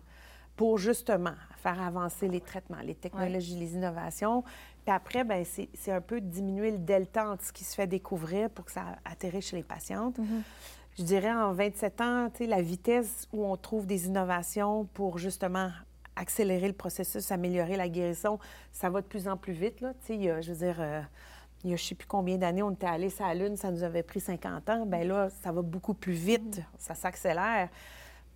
[0.57, 4.43] pour justement faire avancer les traitements, les technologies, les innovations.
[4.85, 8.51] Puis après, ben c'est un peu diminuer le delta entre ce qui se fait découvrir
[8.51, 10.19] pour que ça atterrisse chez les patientes.
[10.99, 15.70] Je dirais en 27 ans, la vitesse où on trouve des innovations pour justement
[16.16, 18.40] accélérer le processus, améliorer la guérison,
[18.72, 19.80] ça va de plus en plus vite.
[19.80, 19.90] Là.
[19.90, 21.01] A, je veux dire, euh,
[21.62, 23.57] il y a je ne sais plus combien d'années, on était allé sur la Lune,
[23.57, 24.86] ça nous avait pris 50 ans.
[24.86, 27.68] Bien là, ça va beaucoup plus vite, ça s'accélère.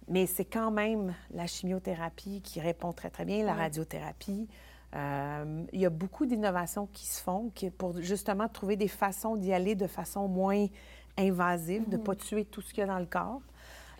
[0.06, 4.46] Mais c'est quand même la chimiothérapie qui répond très, très bien, la radiothérapie.
[4.94, 9.36] Euh, il y a beaucoup d'innovations qui se font qui- pour justement trouver des façons
[9.36, 10.66] d'y aller de façon moins
[11.18, 13.40] invasive, de ne pas tuer tout ce qu'il y a dans le corps.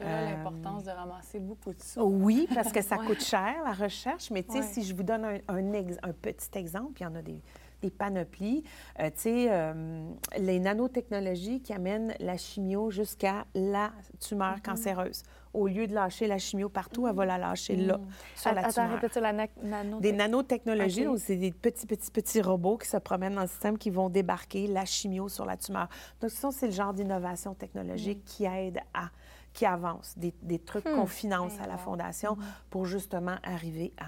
[0.00, 2.02] Euh, l'importance de ramasser beaucoup de ça.
[2.02, 4.30] Oui, parce que ça coûte cher, la recherche.
[4.30, 4.64] Mais tu sais, Ouais.
[4.64, 7.40] si je vous donne un, un ex- un petit exemple, il y en a des,
[7.82, 8.64] des panoplies.
[8.98, 10.04] Euh, tu sais, euh,
[10.38, 14.62] les nanotechnologies qui amènent la chimio jusqu'à la tumeur Mm-hmm.
[14.62, 15.22] cancéreuse.
[15.55, 18.00] Au lieu de lâcher la chimio partout, elle va la lâcher là,
[18.34, 18.90] sur la Attends, tumeur.
[18.92, 20.00] répète la na- nano.
[20.00, 21.07] Des nanotechnologies, OK.
[21.09, 24.09] donc c'est des petits, petits, petits robots qui se promènent dans le système qui vont
[24.09, 25.88] débarquer la chimio sur la tumeur.
[26.20, 29.11] Donc, ça, c'est le genre d'innovation technologique qui aide à,
[29.53, 32.38] qui avance, des, des trucs qu'on finance à la Fondation
[32.70, 34.07] pour justement arriver à.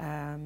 [0.00, 0.36] Euh,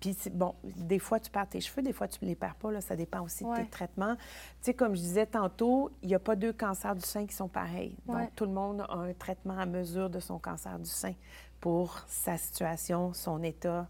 [0.00, 2.72] Puis, bon, des fois, tu perds tes cheveux, des fois, tu ne les perds pas.
[2.72, 4.16] Là, ça dépend aussi de tes traitements.
[4.16, 4.22] Tu
[4.62, 7.48] sais, comme je disais tantôt, il n'y a pas deux cancers du sein qui sont
[7.48, 7.96] pareils.
[8.06, 8.22] Ouais.
[8.22, 11.14] Donc, tout le monde a un traitement à mesure de son cancer du sein
[11.60, 13.86] pour sa situation, son état.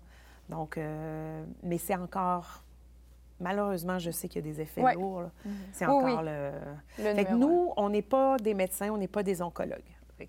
[0.51, 2.63] Donc, euh, mais c'est encore.
[3.43, 4.95] Malheureusement, je sais qu'il y a des effets Ouais.
[4.95, 5.23] lourds.
[5.23, 5.31] là.
[5.73, 6.13] C'est encore oui.
[6.27, 6.51] le.
[6.99, 7.37] Le Fait que numéro un.
[7.39, 9.81] nous, on n'est pas des médecins, on n'est pas des oncologues.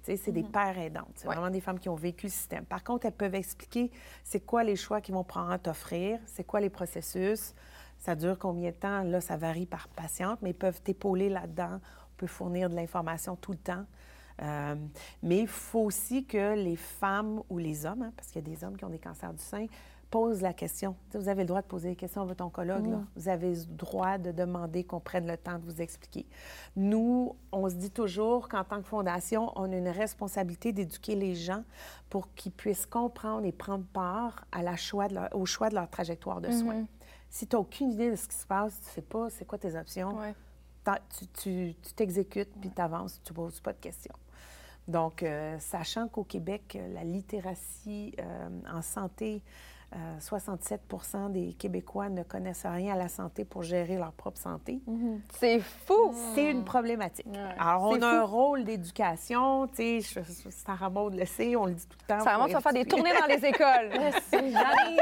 [0.04, 1.12] C'est des pères aidantes.
[1.16, 1.28] C'est.
[1.28, 1.36] Ouais.
[1.36, 2.66] vraiment des femmes qui ont vécu le système.
[2.66, 3.92] Par contre, elles peuvent expliquer
[4.24, 7.54] c'est quoi les choix qu'ils vont prendre à t'offrir, c'est quoi les processus,
[7.98, 9.04] ça dure combien de temps.
[9.04, 11.80] Là, ça varie par patiente, mais ils peuvent t'épauler là-dedans.
[11.80, 13.86] On peut fournir de l'information tout le temps.
[14.42, 14.76] Euh,
[15.22, 18.56] mais il faut aussi que les femmes ou les hommes, hein, parce qu'il y a
[18.56, 19.68] des hommes qui ont des cancers du sein,
[20.12, 20.96] posent la question.
[21.14, 22.86] Vous avez le droit de poser des questions à votre oncologue.
[22.92, 23.00] là.
[23.16, 26.28] Vous avez le droit de demander qu'on prenne le temps de vous expliquer.
[26.76, 31.34] Nous, on se dit toujours qu'en tant que fondation, on a une responsabilité d'éduquer les
[31.34, 31.64] gens
[32.10, 35.76] pour qu'ils puissent comprendre et prendre part à la choix de leur- au choix de
[35.76, 36.86] leur trajectoire de soins.
[37.30, 39.46] Si tu n'as aucune idée de ce qui se passe, tu ne sais pas c'est
[39.46, 40.34] quoi tes options, Ouais.
[41.42, 44.14] tu- t'exécutes, puis tu avances, tu ne poses pas de questions.
[44.88, 49.44] Donc, euh, sachant qu'au Québec, la littératie euh, en santé,
[49.94, 54.80] euh, 67% des Québécois ne connaissent rien à la santé pour gérer leur propre santé.
[55.38, 56.14] C'est fou!
[56.34, 57.26] C'est une problématique.
[57.28, 57.56] Ouais.
[57.60, 58.06] Alors, on a fou.
[58.06, 62.24] un rôle d'éducation, tu sais, Sarah Maud le sait, on le dit tout le temps.
[62.24, 63.92] Tu faut vas faire des tournées dans les écoles.
[64.32, 65.00] J'arrive!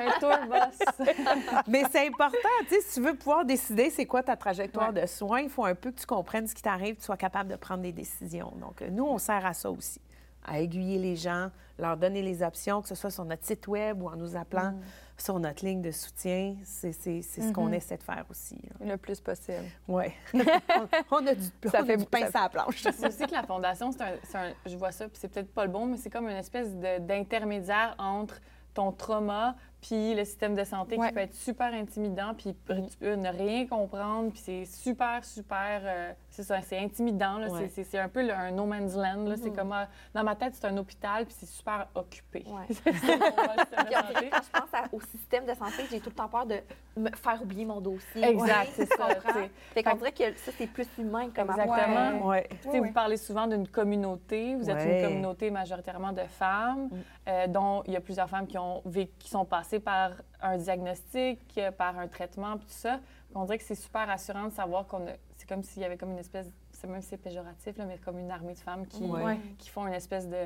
[0.00, 1.08] Un tour boss.
[1.66, 2.36] Mais c'est important,
[2.68, 5.64] tu sais, si tu veux pouvoir décider c'est quoi ta trajectoire de soins, il faut
[5.64, 7.92] un peu que tu comprennes ce qui t'arrive, que tu sois capable de prendre des
[7.92, 8.52] décisions.
[8.60, 10.00] Donc, nous, on sert à ça aussi,
[10.44, 14.02] à aiguiller les gens, leur donner les options, que ce soit sur notre site web
[14.02, 14.80] ou en nous appelant Mm.
[15.16, 16.54] sur notre ligne de soutien.
[16.64, 17.52] C'est c'est- c'est ce Mm-hmm.
[17.52, 18.58] qu'on essaie de faire aussi.
[18.80, 19.64] Le plus possible.
[19.88, 20.04] Oui.
[20.34, 22.82] on, on a du, Ça on a fait- du pain ça- sur la planche.
[22.92, 25.70] C'est aussi que la fondation, un, un- je vois ça, puis c'est peut-être pas le
[25.70, 28.40] bon, mais c'est comme une espèce de- d'intermédiaire entre
[28.74, 31.08] ton trauma puis le système de santé Ouais.
[31.08, 35.82] qui peut être super intimidant, puis tu peux ne rien comprendre, puis c'est super, super,
[35.84, 37.60] euh, c'est ça, c'est intimidant, là, Ouais.
[37.60, 40.24] c'est- c'est c'est un peu le- un no man's land, là, c'est comme, euh, dans
[40.24, 42.44] ma tête, c'est un hôpital, puis c'est super occupé.
[42.48, 42.66] Ouais.
[42.84, 46.56] Puis quand je pense à- au système de santé, j'ai tout le temps peur de
[46.96, 48.24] me faire oublier mon dossier.
[48.24, 49.08] Exact, Ouais, c'est ça.
[49.72, 52.32] Fait qu'on dirait que ça, c'est plus humain comme Exactement.
[52.62, 54.54] sais, Vous parlez souvent d'une communauté.
[54.56, 55.00] Vous êtes Ouais.
[55.02, 56.88] une communauté majoritairement de femmes,
[57.28, 60.10] euh, dont il y a plusieurs femmes qui, ont vécu- qui sont passées par
[60.42, 62.98] un diagnostic, par un traitement, puis tout ça.
[63.34, 65.12] On dirait que c'est super rassurant de savoir qu'on a...
[65.46, 66.46] C'est comme s'il y avait comme une espèce...
[66.72, 69.38] sais même si c'est péjoratif, là, mais comme une armée de femmes qui, Ouais.
[69.58, 70.36] qui font une espèce de,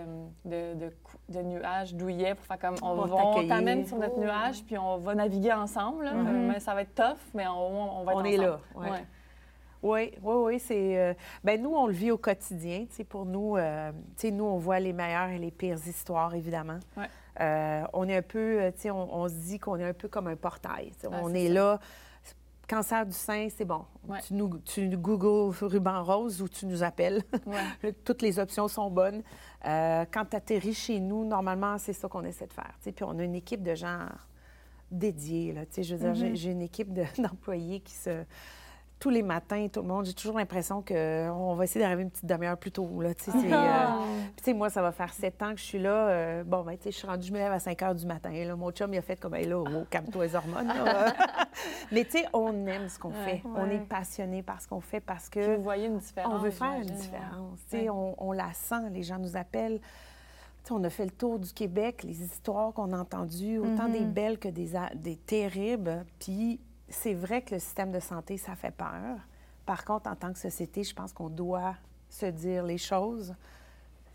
[0.45, 4.21] de, de, cou- de nuage douillet pour faire comme on, on t'amène sur notre Oh.
[4.23, 6.03] nuage, puis on va naviguer ensemble.
[6.07, 6.15] là.
[6.15, 6.49] Mhm.
[6.49, 8.91] Mais ça va être tough, mais on, on va être On est là, ouais.
[8.91, 9.05] Ouais.
[9.81, 10.59] Oui, oui, oui.
[10.59, 12.81] C'est, euh, ben nous, on le vit au quotidien.
[12.91, 15.79] Tu sais, pour nous, euh, tu sais, nous, on voit les meilleures et les pires
[15.87, 16.81] histoires, évidemment.
[16.97, 17.07] Ouais.
[17.41, 19.93] Euh, on est un peu, euh, tu sais, on, on se dit qu'on est un
[19.95, 20.91] peu comme un portail.
[21.05, 21.79] Ouais, on c'est est là.
[22.69, 23.85] Cancer du sein, c'est bon.
[24.07, 24.21] Ouais.
[24.27, 27.23] Tu, nous, tu googles ruban rose ou tu nous appelles.
[27.47, 27.93] Ouais.
[28.05, 29.23] Toutes les options sont bonnes.
[29.65, 32.73] Euh, quand tu atterris chez nous, normalement, c'est ça qu'on essaie de faire.
[32.79, 32.93] tu sais.
[32.93, 34.07] Puis on a une équipe de gens
[34.91, 35.53] dédiés.
[35.53, 38.25] Là, je veux dire, j'ai- j'ai une équipe de- d'employés qui se...
[39.01, 42.27] Tous les matins, tout le monde, j'ai toujours l'impression qu'on va essayer d'arriver une petite
[42.27, 43.01] demi-heure plus tôt.
[43.01, 43.87] Là, tu sais, c'est, euh,
[44.43, 46.09] sais, moi, ça va faire sept ans que je suis là.
[46.09, 48.05] Euh, bon, ben, tu sais, je suis rendue, je me lève à 5 heures du
[48.07, 48.31] matin.
[48.33, 48.57] Là.
[48.57, 50.73] Mon chum, il a fait comme, hey, là, oh, calme-toi les hormones.
[51.93, 53.25] Mais, tu sais, on aime ce qu'on Ouais.
[53.25, 53.43] fait.
[53.45, 56.33] On est passionné par ce qu'on fait parce Puis que vous voyez une différence.
[56.35, 57.61] on veut faire une différence.
[57.73, 57.79] ouais.
[57.79, 59.81] Tu sais, On, on la sent, les gens nous appellent.
[60.71, 64.39] On a fait le tour du Québec, les histoires qu'on a entendues, autant des belles
[64.39, 66.05] que des, des terribles.
[66.19, 69.19] Puis c'est vrai que le système de santé, ça fait peur.
[69.67, 71.75] Par contre, en tant que société, je pense qu'on doit
[72.09, 73.35] se dire les choses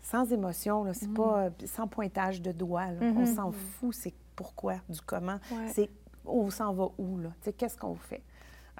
[0.02, 0.86] sans émotion.
[0.92, 2.86] C'est pas euh, sans pointage de doigt.
[3.00, 3.94] On s'en fout.
[3.94, 5.38] C'est pourquoi, du comment.
[5.50, 5.68] Ouais.
[5.72, 5.90] C'est
[6.26, 7.30] on s'en va où, là?
[7.56, 8.22] Qu'est-ce qu'on fait?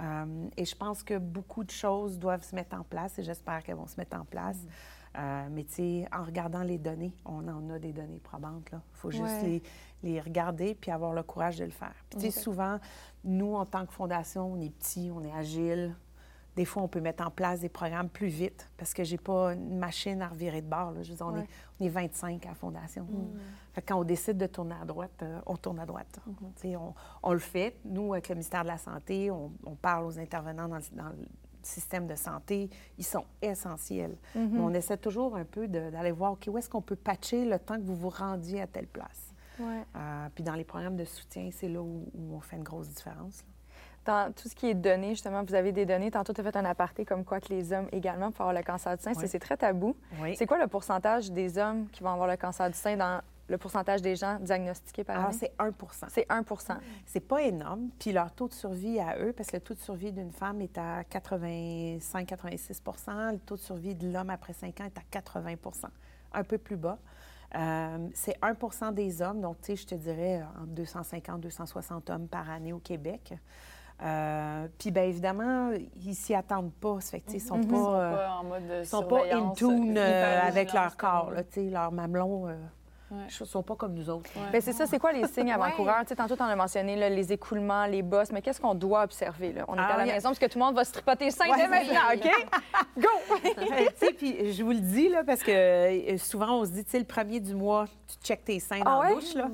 [0.00, 3.62] Euh, et je pense que beaucoup de choses doivent se mettre en place et j'espère
[3.62, 4.58] qu'elles vont se mettre en place.
[5.16, 8.70] Euh, mais tu sais, en regardant les données, on en a des données probantes.
[8.72, 9.42] Il faut juste Ouais.
[9.42, 9.62] les,
[10.04, 11.94] les regarder puis avoir le courage de le faire.
[12.10, 12.78] Puis tu sais, souvent,
[13.24, 15.94] nous, en tant que fondation, on est petit, on est agile.
[16.56, 19.54] Des fois, on peut mettre en place des programmes plus vite parce que j'ai pas
[19.54, 20.92] une machine à revirer de bord.
[20.92, 21.02] là.
[21.02, 21.40] Je veux dire, on, Ouais.
[21.40, 21.48] est,
[21.80, 23.08] on est 25 à la fondation.
[23.72, 26.20] Fait que quand on décide de tourner à droite, euh, on tourne à droite.
[26.56, 26.94] Sais, On,
[27.24, 27.76] on le fait.
[27.84, 31.08] Nous, avec le ministère de la Santé, on, on parle aux intervenants dans le, dans
[31.08, 31.26] le
[31.62, 32.70] système de santé.
[32.98, 34.16] Ils sont essentiels.
[34.36, 37.58] Mais on essaie toujours un peu d'aller voir, OK, où est-ce qu'on peut patcher le
[37.58, 39.23] temps que vous vous rendiez à telle place?
[39.58, 39.84] Ouais.
[39.96, 42.88] Euh, puis dans les programmes de soutien, c'est là où, où on fait une grosse
[42.88, 43.42] différence.
[43.42, 43.48] là.
[44.04, 46.10] Dans tout ce qui est données, justement, vous avez des données.
[46.10, 48.62] Tantôt, tu as fait un aparté comme quoi que les hommes également peuvent avoir le
[48.62, 49.14] cancer du sein.
[49.14, 49.28] C'est- Oui.
[49.28, 49.96] C'est très tabou.
[50.20, 50.36] Oui.
[50.36, 53.56] C'est quoi le pourcentage des hommes qui vont avoir le cancer du sein dans le
[53.58, 55.38] pourcentage des gens diagnostiqués par Alors, année?
[55.38, 56.76] c'est 1% C'est 1%
[57.06, 57.88] C'est pas énorme.
[57.98, 60.60] Puis leur taux de survie à eux, parce que le taux de survie d'une femme
[60.60, 65.86] est à 85-86% le taux de survie de l'homme après 5 ans est à 80%
[66.32, 66.98] un peu plus bas.
[67.56, 72.26] Euh, c'est 1% des hommes, donc tu sais, je te dirais euh, entre 250-260 hommes
[72.28, 73.34] par année au Québec.
[74.02, 75.70] Euh, puis bien évidemment,
[76.04, 77.00] ils s'y attendent pas.
[77.00, 78.00] Ça fait que, ils sont Ils sont pas...
[78.00, 82.48] euh, en mode de ils sont pas in tune euh, avec leur corps, là, mamelons.
[82.48, 82.56] euh,
[83.16, 83.24] Ouais.
[83.40, 84.30] ne sont pas comme nous autres.
[84.36, 84.50] Ouais.
[84.50, 86.04] Bien, c'est ça, c'est quoi les signes avant-coureurs?
[86.16, 89.52] Tantôt, tu en as mentionné là, les écoulements, les bosses, mais qu'est-ce qu'on doit observer?
[89.52, 89.64] Là?
[89.68, 91.30] On est Alors, à la a- maison parce que tout le monde va se tripoter
[91.30, 92.46] sein Ouais, dès c'est maintenant, OK?
[92.98, 93.08] Go!
[93.96, 96.98] Sais, puis je vous le dis, là, parce que euh, souvent, on se dit, tu
[96.98, 99.48] le premier du mois, tu checkes tes seins dans Ah la douche, là.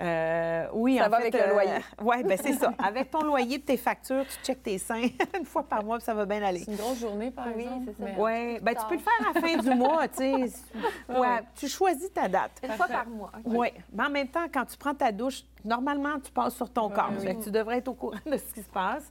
[0.00, 1.70] Euh, oui, Ça en va fait, avec le loyer.
[2.02, 2.72] Oui, bien, c'est ça.
[2.78, 6.04] Avec ton loyer et tes factures, tu checkes tes seins une fois par mois, puis
[6.06, 6.60] ça va bien aller.
[6.60, 7.84] C'est une grosse journée, par Oui, exemple.
[7.88, 8.04] c'est ça.
[8.10, 10.32] mais- Oui, bien, tu peux le faire à la fin du mois, tu sais.
[11.10, 12.52] Ouais, tu choisis ta date.
[12.62, 13.30] Une fois par mois.
[13.44, 13.52] OK.
[13.54, 16.88] Oui, mais en même temps, quand tu prends ta douche, normalement, tu passes sur ton
[16.88, 17.10] corps.
[17.18, 17.24] oui.
[17.26, 19.10] Fait que tu devrais être au courant de ce qui se passe.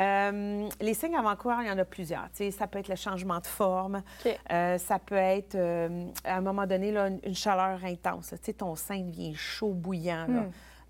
[0.00, 2.24] Euh, les signes avant-coureurs, il y en a plusieurs.
[2.34, 4.02] Tu sais, ça peut être le changement de forme.
[4.50, 8.32] Euh, ça peut être, euh, à un moment donné, là, une, une chaleur intense.
[8.32, 8.38] là.
[8.38, 10.26] Tu sais, ton sein devient chaud bouillant.
[10.28, 10.44] là.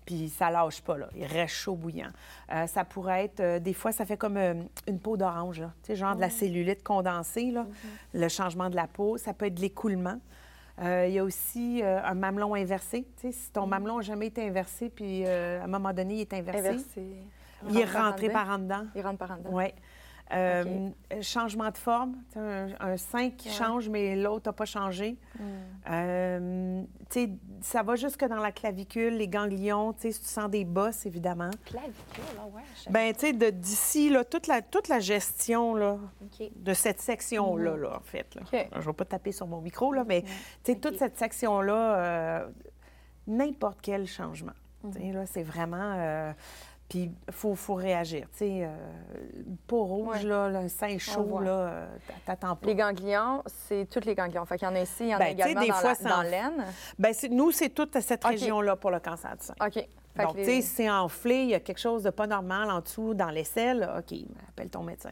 [0.05, 1.07] Puis ça lâche pas, là.
[1.15, 2.09] Il reste chaud bouillant.
[2.67, 6.83] Ça pourrait être, des fois, ça fait comme une peau d'orange, genre de la cellulite
[6.83, 7.65] condensée, là.
[8.13, 9.17] Le changement de la peau.
[9.17, 10.19] Ça peut être de l'écoulement.
[10.81, 13.05] Euh, il y a aussi euh, un mamelon inversé.
[13.17, 16.33] Si ton mamelon n'a jamais été inversé, puis euh, à un moment donné, il est
[16.33, 17.07] inversé, Inversé.
[17.69, 18.85] il est rentre rentré par en dedans.
[18.95, 19.49] Il rentre par en dedans.
[19.53, 19.65] Oui.
[20.31, 20.89] Euh,
[21.21, 23.53] Changement de forme, un, un sein qui Ouais.
[23.53, 25.17] change, mais l'autre n'a pas changé.
[25.89, 27.29] Euh, tu sais,
[27.61, 31.51] ça va jusque dans la clavicule, les ganglions, si tu sens des bosses, évidemment.
[31.65, 32.61] Clavicule, là, ouais.
[32.83, 35.97] je- Ben, tu sais, d'ici, toute la, toute la gestion, là,
[36.55, 38.33] de cette section-là, là, en fait.
[38.35, 38.41] Là.
[38.51, 40.21] Je ne vais pas taper sur mon micro, là, mais
[40.63, 42.47] tu sais, toute cette section-là, euh,
[43.27, 44.53] n'importe quel changement.
[44.93, 46.33] Sais, là, c'est vraiment...
[46.93, 48.27] puis il faut, faut réagir.
[48.33, 48.67] Tu sais, euh,
[49.65, 50.23] peau rouge, Ouais.
[50.23, 51.87] là, le sein chaud, là, euh,
[52.23, 52.67] t'attends pas.
[52.67, 54.45] Les ganglions, c'est tous les ganglions.
[54.45, 55.89] Fait qu'il y en a ici, il y en a Ben, également des dans, fois,
[55.89, 56.65] la- c'est dans en- l'aine.
[56.99, 59.55] Ben, c'est- nous, c'est toute cette région-là pour le cancer du sein.
[59.59, 59.73] OK.
[59.73, 62.81] Fait Donc, tu sais, c'est enflé, il y a quelque chose de pas normal en
[62.81, 64.15] dessous dans l'aisselle, OK,
[64.49, 65.09] appelle ton médecin.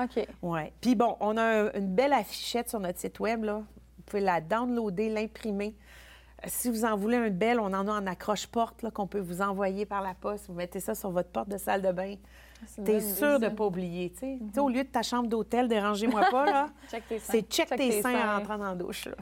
[0.00, 0.28] OK.
[0.42, 0.60] Oui.
[0.80, 3.54] Puis bon, on a un- une belle affichette sur notre site web, là.
[3.96, 5.74] Vous pouvez la downloader, l'imprimer.
[6.44, 9.86] Si vous en voulez un bel, on en a en accroche-porte qu'on peut vous envoyer
[9.86, 10.46] par la poste.
[10.48, 12.14] Vous mettez ça sur votre porte de salle de bain.
[12.78, 14.10] Une T'es sûr de ne pas oublier.
[14.10, 14.38] tu sais.
[14.40, 16.68] Tu sais, Au lieu de ta chambre d'hôtel, dérangez-moi pas, là.
[16.90, 17.32] Check tes seins.
[17.32, 18.28] C'est check, Check tes, tes seins seins.
[18.34, 19.06] en rentrant dans la douche.
[19.06, 19.12] là.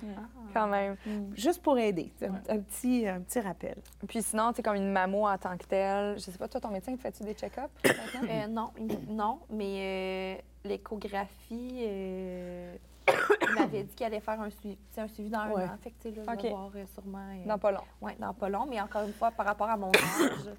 [0.52, 0.96] Quand même.
[1.34, 2.12] Juste pour aider.
[2.48, 3.76] Un, petit, un petit rappel.
[4.06, 6.60] Puis sinon, tu sais, comme une mammo en tant que telle, je sais pas, toi,
[6.60, 8.28] ton médecin, fais-tu des check-ups maintenant?
[8.30, 8.70] Euh, non,
[9.08, 12.76] non, mais euh, l'échographie, euh,
[13.08, 15.76] il m'avait dit qu'il allait faire un suivi, un suivi dans un an.
[15.80, 17.18] Fait que, là, voir euh, sûrement.
[17.18, 17.80] euh, Dans pas long.
[18.00, 20.50] ouais, dans pas long, mais encore une fois, par rapport à mon âge,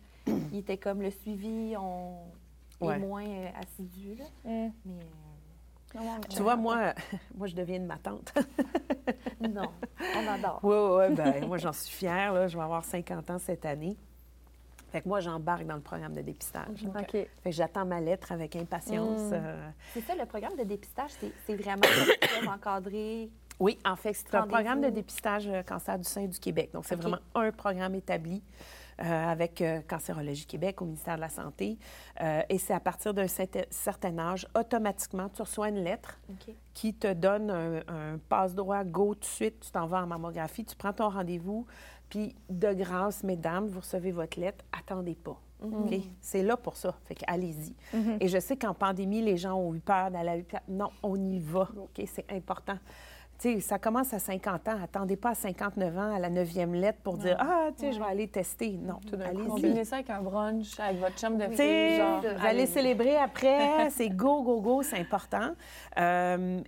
[0.51, 2.17] il était comme le suivi, on
[2.81, 2.95] Ouais.
[2.95, 4.25] est moins euh, assidu, là.
[4.43, 4.69] Mm.
[4.85, 6.93] Mais Tu vois, moi,
[7.35, 8.33] moi, je deviens de ma tante.
[8.37, 9.71] euh, non,
[10.17, 10.59] on adore.
[10.61, 12.33] Oui, oui, ouais, ben, moi, j'en suis fière.
[12.33, 12.47] Là.
[12.47, 13.95] Je vais avoir 50 ans cette année.
[14.95, 16.85] Fait que moi, j'embarque dans le programme de dépistage.
[16.87, 17.11] OK.
[17.11, 19.29] Fait que j'attends ma lettre avec impatience.
[19.29, 19.33] Mm.
[19.33, 21.11] euh, C'est ça, le programme de dépistage,
[21.45, 21.81] c'est vraiment
[22.21, 23.29] très encadré.
[23.59, 26.69] Oui, en fait, c'est un programme de dépistage euh, cancer du sein du Québec.
[26.73, 28.41] Donc, c'est vraiment un programme établi
[29.01, 31.77] euh, avec euh, Cancérologie Québec au ministère de la Santé.
[32.21, 36.17] Euh, et c'est à partir d'un certain- âge, automatiquement, tu reçois une lettre
[36.73, 40.63] qui te donne un, un passe-droit, go tout de suite, tu t'en vas en mammographie,
[40.63, 41.65] tu prends ton rendez-vous,
[42.09, 45.39] puis de grâce, mesdames, vous recevez votre lettre, attendez pas.
[45.63, 45.99] OK?
[46.21, 46.95] C'est là pour ça.
[47.05, 47.75] Fait allez-y.
[48.19, 50.61] Et je sais qu'en pandémie, les gens ont eu peur d'aller à l'hôpital.
[50.67, 51.69] Non, on y va.
[51.77, 52.05] OK?
[52.05, 52.77] C'est important.
[53.37, 54.77] Tu sais, ça commence à 50 ans.
[54.81, 57.99] Attendez pas à 59 ans, à la 9e lettre pour dire Ah, tu sais, je
[57.99, 58.79] vais aller tester.
[58.81, 59.47] Non, allez-y.
[59.47, 62.21] Combinez ça avec un brunch, avec votre chum de filles, genre.
[62.21, 65.51] vous allez célébrer après, c'est go, go, go, c'est important.
[65.97, 66.61] Euh,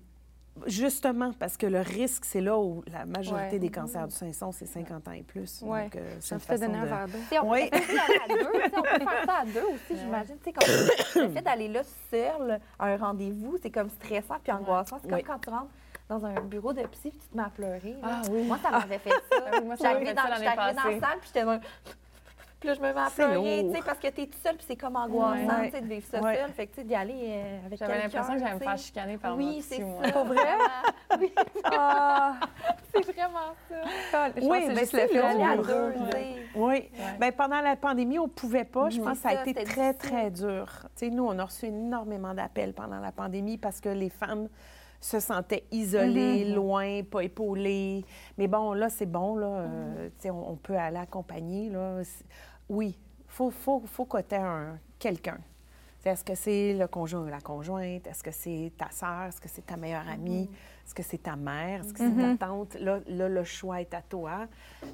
[0.65, 3.59] justement, parce que le risque, c'est là où la majorité Ouais.
[3.59, 5.61] des cancers du sein sont, c'est 50 ans et plus.
[5.61, 5.83] Ouais.
[5.83, 6.85] Donc, euh, c'est Ça me fait un de...
[6.87, 7.17] verre d'eau.
[7.43, 7.69] On, Oui.
[7.69, 10.37] peut, à deux, on peut faire ça à deux aussi, j'imagine.
[10.43, 11.81] Tu sais, comme le fait d'aller là
[12.11, 14.97] seul à un rendez-vous, c'est comme stressant puis angoissant.
[15.01, 15.23] C'est comme Oui.
[15.23, 15.71] quand tu rentres
[16.09, 17.95] dans un bureau de psy puis tu te mets à pleurer.
[18.01, 18.07] là.
[18.09, 18.43] Ah oui.
[18.43, 19.15] Moi, ça m'avait fait ça.
[19.31, 21.59] Ah oui, fait dans, dans la salle puis j'étais dans...
[22.59, 24.55] Puis là, je me mets à C'est pleurer, tu sais, parce que t'es toute seule
[24.55, 25.65] puis c'est comme angoissant, Ouais.
[25.69, 26.37] tu sais, de vivre ça Ouais.
[26.37, 26.51] seul.
[26.53, 28.65] Fait que, tu sais, d'y aller euh, avec J'avais quelqu'un, l'impression que j'allais me tu
[28.65, 29.79] faire chicaner par Oui, c'est.
[30.11, 30.41] Pour vrai?
[31.19, 31.31] Oui,
[31.63, 32.33] Ah!
[32.93, 34.29] c'est vraiment ça.
[34.35, 35.93] Je Oui, c'est ben, c'est le à de- deux.
[36.55, 36.89] Oui.
[37.19, 38.89] Bien, pendant la pandémie, on ne pouvait pas.
[38.89, 39.05] Je Mhm.
[39.05, 40.67] pense que ça a été très, très dur.
[40.97, 44.49] Tu sais, nous, on a reçu énormément d'appels pendant la pandémie parce que les femmes
[44.99, 48.03] se sentaient isolées, loin, pas épaulées.
[48.37, 49.65] Mais bon, là, c'est bon, là.
[50.17, 52.01] tu sais, on, on peut aller accompagner, là.
[52.69, 55.37] Oui, il faut, faut, faut aies un, quelqu'un.
[56.05, 58.07] Est-ce que c'est le conjoint ou la conjointe?
[58.07, 59.23] Est-ce que c'est ta sœur?
[59.23, 60.49] Est-ce que c'est ta meilleure amie?
[60.85, 61.81] Est-ce que c'est ta mère?
[61.81, 62.75] Est-ce que c'est ta tante?
[62.75, 64.47] Là, là, le choix est à toi.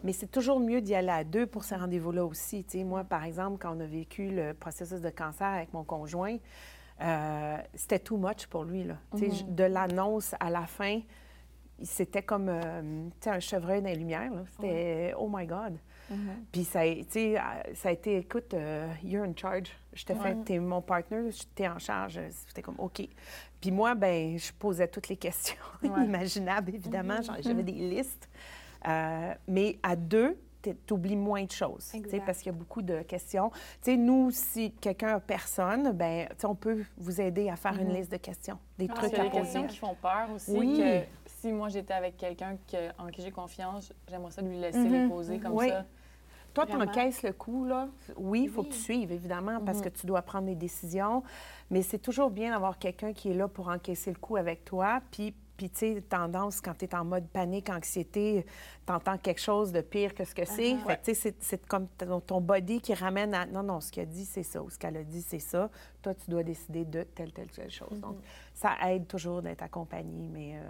[0.03, 2.63] Mais c'est toujours mieux d'y aller à deux pour ces rendez-vous-là aussi.
[2.63, 5.83] Tu sais, moi, par exemple, quand on a vécu le processus de cancer avec mon
[5.83, 6.37] conjoint,
[7.01, 8.83] euh, c'était too much pour lui.
[8.83, 8.95] Là.
[9.29, 10.99] Je- De l'annonce à la fin,
[11.83, 14.33] c'était comme euh, un chevreuil dans les lumières.
[14.33, 14.43] là.
[14.51, 15.77] C'était oh my God.
[16.51, 16.95] Puis ça, euh,
[17.75, 19.71] ça a été, écoute, euh, you're in charge.
[19.93, 22.19] Je t'ai fait, t'es mon partner, t'es en charge.
[22.47, 23.01] C'était comme OK.
[23.61, 26.03] Puis moi, ben, je posais toutes les questions Ouais.
[26.05, 27.21] imaginables, évidemment.
[27.21, 28.29] J'en- J'avais des listes.
[28.87, 31.91] Euh, mais à deux, tu oublies moins de choses,
[32.25, 33.49] parce qu'il y a beaucoup de questions.
[33.49, 37.93] Tu sais, nous, si quelqu'un a personne, ben, on peut vous aider à faire une
[37.93, 39.73] liste de questions, des Parce trucs qu'il y a à des questions poser.
[39.73, 40.51] qui font peur aussi.
[40.51, 40.77] Oui.
[40.77, 44.79] Que si moi j'étais avec quelqu'un que- en qui j'ai confiance, j'aimerais ça lui laisser
[44.79, 44.91] Mhm.
[45.03, 45.67] les poser comme Oui.
[45.69, 45.85] ça.
[46.53, 47.89] Toi, tu encaisses le coup, là.
[48.15, 49.83] Oui, il faut que tu suives, évidemment, parce Mhm.
[49.85, 51.21] que tu dois prendre des décisions.
[51.69, 55.01] Mais c'est toujours bien d'avoir quelqu'un qui est là pour encaisser le coup avec toi.
[55.11, 58.45] Puis, puis tu sais, tendance, quand tu es en mode panique, anxiété,
[58.85, 60.75] tu entends quelque chose de pire que ce que c'est.
[60.77, 61.87] Fait que, tu sais, c'est- comme
[62.27, 64.77] ton, body qui ramène à non, non, ce qu'il a dit, c'est ça, ou ce
[64.77, 65.71] qu'elle a dit, c'est ça.
[66.03, 67.99] Toi, tu dois décider de telle, telle, telle chose.
[67.99, 68.17] Donc,
[68.53, 70.61] ça aide toujours d'être accompagné, mais euh,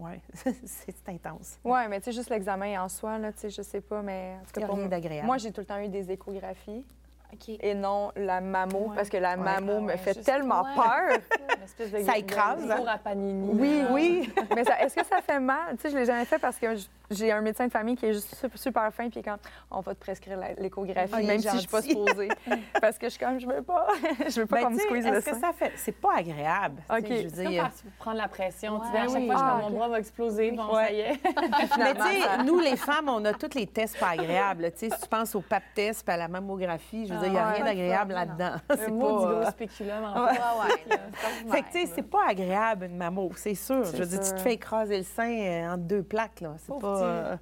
[0.00, 0.20] ouais,
[0.64, 1.58] c'est intense.
[1.64, 4.34] Ouais, mais tu sais, juste l'examen en soi, là, tu sais, je sais pas, mais
[4.40, 5.26] en tout Il cas, n'y a pour rien moi, d'agréable.
[5.26, 6.84] moi, j'ai tout le temps eu des échographies
[7.32, 7.48] OK.
[7.60, 8.96] et non la mammo, Ouais.
[8.96, 10.74] parce que la mammo Ah me fait juste- tellement ouais.
[10.74, 11.18] peur.
[11.58, 12.76] Une espèce de Ça écrase, de hein?
[12.76, 13.50] four à panini.
[13.52, 13.88] Oui, là.
[13.92, 14.32] oui.
[14.54, 15.76] mais ça- est-ce que ça fait mal?
[15.76, 16.66] Tu sais, je l'ai jamais fait parce que
[17.10, 19.36] j'ai un médecin de famille qui est juste super, super fin, puis quand
[19.70, 22.28] on va te prescrire l'échographie, Ah, même si je suis pas supposée.
[22.80, 23.86] parce que je suis comme, je veux pas.
[24.28, 25.72] je veux pas Ben, qu'on me squeeze le que ça fait.
[25.76, 26.82] C'est pas agréable.
[26.90, 27.06] OK.
[27.08, 27.70] Je veux dire.
[28.14, 28.80] la pression.
[28.80, 29.26] Tu dis, à chaque Oui.
[29.26, 30.52] fois, je Ah, mon bras va exploser.
[30.52, 30.86] Bon, Ouais.
[30.86, 31.20] ça y est.
[31.78, 34.70] Mais tu sais, nous, les femmes, on a tous les tests pas agréables.
[34.72, 37.32] Tu sais, si tu penses au pap test à la mammographie, je veux dire, il
[37.32, 38.56] n'y a Ah, rien d'agréable Pas là-dedans.
[38.76, 39.32] C'est mot du pas.
[39.32, 43.54] gros euh, spéculum en c'est Fait que, tu sais, c'est pas agréable, une mammo, c'est
[43.54, 43.84] sûr.
[43.84, 46.54] Je veux dire, tu te fais écraser le sein euh, entre deux plaques, là.
[46.58, 46.99] C'est pas.
[47.02, 47.36] Euh.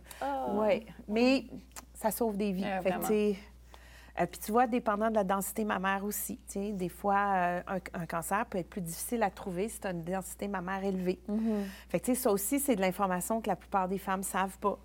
[0.54, 0.86] Ouais.
[1.08, 1.44] Mais
[1.94, 2.64] ça sauve des vies.
[2.82, 3.38] Fait tu
[4.20, 7.78] euh, puis tu vois, dépendant de la densité mammaire aussi, tu des fois, euh, un,
[8.00, 11.20] un cancer peut être plus difficile à trouver si tu as une densité mammaire élevée.
[11.28, 11.64] Mhm.
[11.88, 14.76] Fait que, tu ça aussi, c'est de l'information que la plupart des femmes savent pas.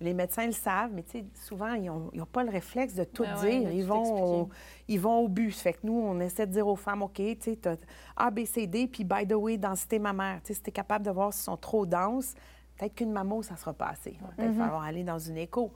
[0.00, 3.40] les médecins le savent, mais tu souvent, ils n'ont pas le réflexe de tout Ah
[3.42, 3.70] ouais, dire.
[3.72, 4.48] ils, tout vont au,
[4.88, 5.52] ils vont au but.
[5.52, 7.76] Fait que nous, on essaie de dire aux femmes, OK, tu t'as
[8.16, 10.40] A, B, C, D, puis by the way, densité mammaire.
[10.44, 12.34] Tu si t'es capable de voir s'ils sont trop denses,
[12.78, 14.12] peut-être qu'une mammo, ça sera pas assez.
[14.12, 15.72] Il va peut-être falloir aller dans une écho.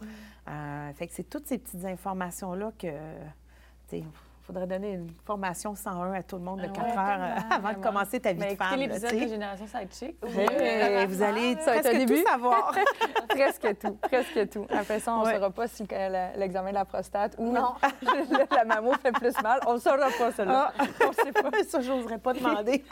[0.48, 2.86] Euh, fait que c'est toutes ces petites informations-là que,
[3.88, 4.05] tu sais,
[4.44, 7.55] faudrait donner une formation 101 à tout le monde de Ah 4 ouais, heures euh,
[7.55, 8.76] avant de commencer ta vie Ben, de femme.
[8.80, 10.16] l'épisode de Génération Sidechick.
[10.36, 12.22] Hey, vous allez Ça presque début.
[12.24, 12.74] tout savoir.
[13.28, 14.66] presque tout, presque tout.
[14.70, 15.34] Après ça, on ne Ouais.
[15.36, 15.86] saura pas si
[16.36, 17.74] l'examen de la prostate ou Non.
[18.50, 19.61] la, mammo fait plus mal.
[19.68, 20.72] On ne saura pas, cela.
[20.76, 21.50] Ah, on sait pas.
[21.68, 22.84] Ça, j'oserais pas demander.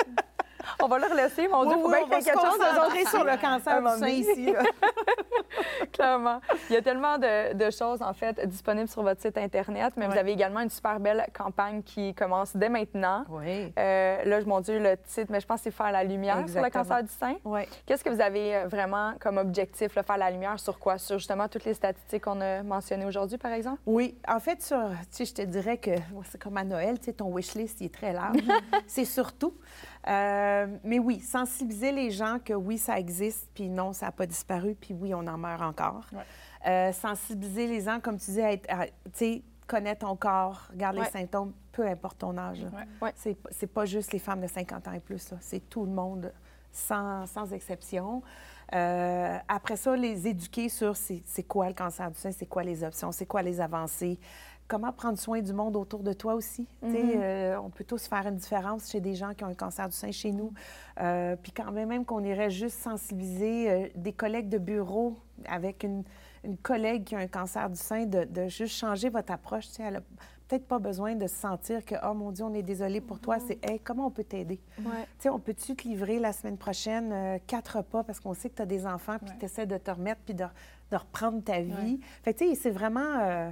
[0.83, 3.09] On va leur laisser, mon Dieu, Oui, faut oui, bien qu'il y ait quelque chose
[3.11, 4.53] sur le cancer du sein ici.
[4.53, 4.63] là.
[5.93, 6.41] Clairement.
[6.69, 10.07] Il y a tellement de, de choses, en fait, disponibles sur votre site Internet, mais
[10.07, 13.25] vous avez également une super belle campagne qui commence dès maintenant.
[13.29, 13.73] Oui.
[13.79, 16.63] Euh, là, mon Dieu, le titre, mais je pense que c'est faire la lumière sur
[16.63, 17.35] le cancer du sein.
[17.45, 17.63] Oui.
[17.87, 20.99] Qu'est-ce que vous avez euh, vraiment comme objectif, là, faire la lumière sur quoi?
[20.99, 23.81] Sur justement toutes les statistiques qu'on a mentionnées aujourd'hui, par exemple?
[23.87, 25.91] Oui, en fait, sur, tu sais, je te dirais que
[26.31, 28.37] c'est comme à Noël, tu sais, ton wish list, il est très large.
[28.87, 29.55] c'est surtout.
[30.11, 34.27] Euh, mais oui, sensibiliser les gens que oui, ça existe, puis non, ça n'a pas
[34.27, 36.05] disparu, puis oui, on en meurt encore.
[36.13, 36.25] Ouais.
[36.67, 38.87] Euh, sensibiliser les gens, comme tu disais, à être- à,
[39.69, 41.05] connaître ton corps, regarde Ouais.
[41.05, 42.67] les symptômes, peu importe ton âge.
[43.01, 43.13] Ouais.
[43.15, 46.33] C'est, pas juste les femmes de 50 ans et plus, c'est tout le monde,
[46.73, 48.21] sans, sans exception.
[48.73, 52.85] Euh, après ça, les éduquer sur c'est, quoi le cancer du sein, c'est quoi les
[52.85, 54.19] options, c'est quoi les avancées,
[54.71, 56.69] comment prendre soin du monde autour de toi aussi.
[56.81, 59.89] Sais, euh, on peut tous faire une différence chez des gens qui ont un cancer
[59.89, 60.53] du sein chez nous.
[61.01, 65.17] Euh, puis quand même, même qu'on irait juste sensibiliser euh, des collègues de bureau
[65.47, 66.05] avec une,
[66.45, 69.67] une collègue qui a un cancer du sein, de, de juste changer votre approche.
[69.81, 70.01] Elle a
[70.51, 73.39] peut-être pas besoin de se sentir que, oh mon Dieu, on est désolé pour toi.
[73.39, 74.61] C'est, hey, comment on peut t'aider?
[74.81, 75.05] Ouais.
[75.19, 78.51] Tu sais, on peut-tu te livrer la semaine prochaine euh, quatre repas parce qu'on sait
[78.51, 80.45] que tu as des enfants puis tu essaies de te remettre puis de,
[80.91, 82.01] de reprendre ta vie?
[82.25, 83.19] Fait tu sais, c'est vraiment.
[83.21, 83.51] euh,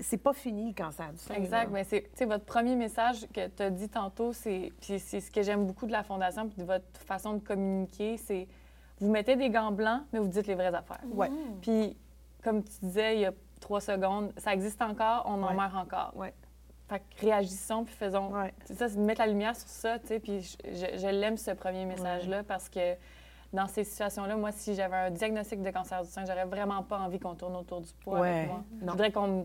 [0.00, 1.34] c'est pas fini le cancer du sein.
[1.34, 1.64] Exact.
[1.64, 1.70] là.
[1.72, 5.20] Mais c'est, tu sais, votre premier message que tu as dit tantôt, c'est, puis c'est
[5.20, 8.46] ce que j'aime beaucoup de la Fondation puis de votre façon de communiquer, c'est
[9.00, 11.02] vous mettez des gants blancs, mais vous dites les vraies affaires.
[11.10, 11.30] Ouais.
[11.62, 11.96] Puis,
[12.44, 15.54] comme tu disais il y a trois secondes, ça existe encore, on en Ouais.
[15.54, 16.12] meurt encore.
[16.16, 16.34] Ouais.
[16.88, 18.30] Fait que réagissons puis faisons.
[18.32, 18.54] Ouais.
[18.64, 20.20] C'est ça, c'est de mettre la lumière sur ça, tu sais.
[20.20, 22.94] Puis je, je- je l'aime, ce premier message-là, parce que
[23.52, 26.98] dans ces situations-là, moi, si j'avais un diagnostic de cancer du sein, j'aurais vraiment pas
[26.98, 28.62] envie qu'on tourne autour du poids Ouais, avec moi.
[28.80, 28.92] Je non.
[28.92, 29.44] voudrais qu'on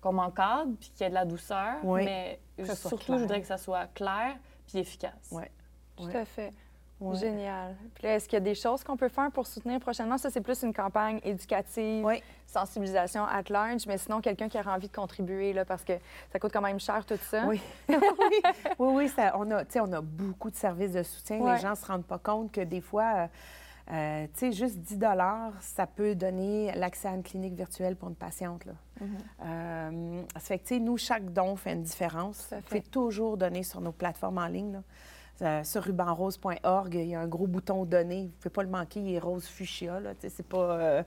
[0.00, 2.04] qu'on m'encadre puis qu'il y ait de la douceur, Oui.
[2.04, 2.40] mais
[2.74, 3.16] surtout, clair.
[3.18, 4.36] je voudrais que ça soit clair
[4.68, 5.30] puis efficace.
[5.32, 5.50] Ouais.
[5.96, 6.16] Tout Ouais.
[6.16, 6.52] à fait.
[6.98, 7.16] Ouais.
[7.18, 7.76] Génial.
[7.94, 10.16] Puis là, est-ce qu'il y a des choses qu'on peut faire pour soutenir prochainement?
[10.16, 12.06] Ça, c'est plus une campagne éducative,
[12.46, 15.92] sensibilisation at large, mais sinon, quelqu'un qui aurait envie de contribuer, là, parce que
[16.32, 17.44] ça coûte quand même cher tout ça.
[17.46, 17.96] Oui, oui,
[18.78, 21.38] oui, oui, ça- on, a, on a beaucoup de services de soutien.
[21.38, 21.54] Ouais.
[21.56, 23.26] Les gens ne se rendent pas compte que des fois, euh,
[23.92, 24.98] euh, tu sais, juste 10
[25.60, 28.64] ça peut donner l'accès à une clinique virtuelle pour une patiente.
[28.64, 28.72] Là.
[29.44, 32.38] Euh, ça fait que, tu sais, nous, chaque don fait une différence.
[32.50, 32.62] Vous fait.
[32.62, 34.72] pouvez toujours donner sur nos plateformes en ligne.
[34.72, 34.82] là.
[35.42, 38.22] Euh, sur rubanrose.org, il y a un gros bouton donner.
[38.22, 40.00] Vous ne pouvez pas le manquer, il est rose fuchsia.
[40.00, 41.02] Là, c'est pas, euh,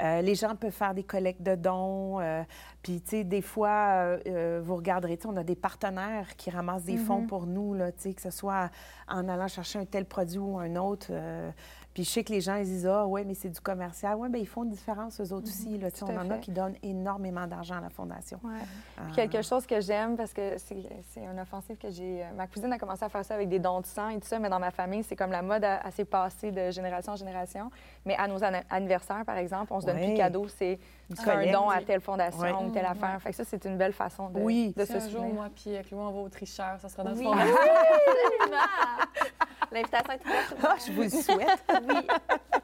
[0.00, 2.18] euh, les gens peuvent faire des collectes de dons.
[2.20, 2.42] euh,
[2.82, 4.18] puis, tu sais, des fois,
[4.62, 8.30] vous regarderez, on a des partenaires qui ramassent des fonds pour nous, là, que ce
[8.30, 8.70] soit
[9.08, 11.10] en allant chercher un tel produit ou un autre.
[11.94, 14.16] Puis je sais que les gens ils disent Ah, ouais, mais c'est du commercial.
[14.18, 15.78] Oui, bien, ils font une différence, eux autres aussi.
[15.78, 18.38] Là, Tu sais, Tout on à en a qui donnent énormément d'argent à la Fondation.
[18.42, 18.50] Ouais.
[18.98, 22.22] Euh, Puis quelque chose que j'aime, parce que c'est c'est un offensif que j'ai...
[22.22, 24.26] euh, Ma cousine a commencé à faire ça avec des dons de sang et tout
[24.26, 27.16] ça, mais dans ma famille, c'est comme la mode a- assez passée de génération en
[27.16, 27.70] génération.
[28.04, 30.78] Mais à nos anniversaires, par exemple, on se donne plus de cadeaux, c'est
[31.26, 32.52] un don à telle fondation Ouais.
[32.52, 33.20] ou telle affaire.
[33.22, 34.72] Fait que ça, c'est une belle façon de, Oui.
[34.76, 35.34] de se un jour, souvenir.
[35.34, 38.56] moi puis euh, Chloé, on va au tricheur, ça sera notre Oui, absolument.
[39.72, 40.54] L'invitation est ouverte.
[40.62, 41.64] Ah, je vous le souhaite.
[41.88, 42.06] Oui.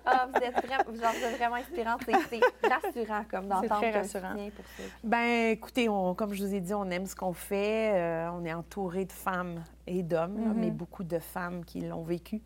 [0.07, 2.01] Ah, vous, êtes vraiment, genre, vous êtes vraiment inspirante.
[2.29, 4.35] C'est- rassurant comme d'entendre très rassurant.
[4.35, 4.83] pour ça.
[5.03, 7.93] Ben, écoutez, on- comme je vous ai dit, on aime ce qu'on fait.
[7.95, 12.03] Euh, on est entouré de femmes et d'hommes, là, mais beaucoup de femmes qui l'ont
[12.03, 12.41] vécu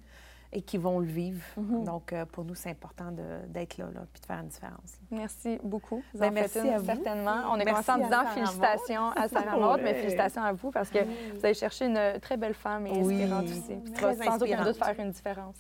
[0.55, 1.43] et qui vont le vivre.
[1.57, 3.11] Donc, euh, pour nous, c'est important
[3.49, 4.99] d'être là, là, puis de faire une différence.
[5.11, 6.03] Merci beaucoup.
[6.13, 6.87] Vous Ben, en faites merci une, à vous.
[6.87, 7.37] certainement.
[7.51, 10.91] On a Merci commencé en disant félicitations à Sarah Maud, mais félicitations à vous parce
[10.91, 11.01] que
[11.35, 13.21] vous avez cherché une très belle femme et Oui.
[13.23, 13.75] inspirante aussi.
[13.85, 15.57] Puis Très sans aucun doute faire une différence.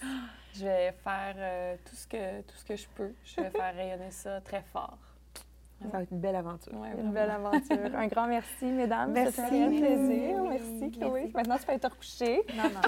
[0.54, 3.12] Je vais faire euh, tout, ce que, tout ce que je peux.
[3.24, 4.96] Je vais faire rayonner ça très fort.
[5.82, 6.72] Ça va être une belle aventure.
[6.80, 7.76] Ouais, Une belle aventure.
[7.94, 9.10] Un grand merci, mesdames.
[9.12, 9.32] Merci.
[9.42, 10.42] C'était un plaisir.
[10.48, 11.10] Merci, Chloé.
[11.22, 11.32] merci.
[11.34, 12.42] Maintenant, tu peux être recouchée.
[12.56, 12.80] Non, non.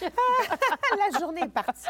[0.02, 1.88] La journée est partie.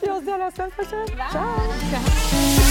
[0.00, 1.06] Puis on se dit à la semaine prochaine.
[1.30, 2.63] Ciao!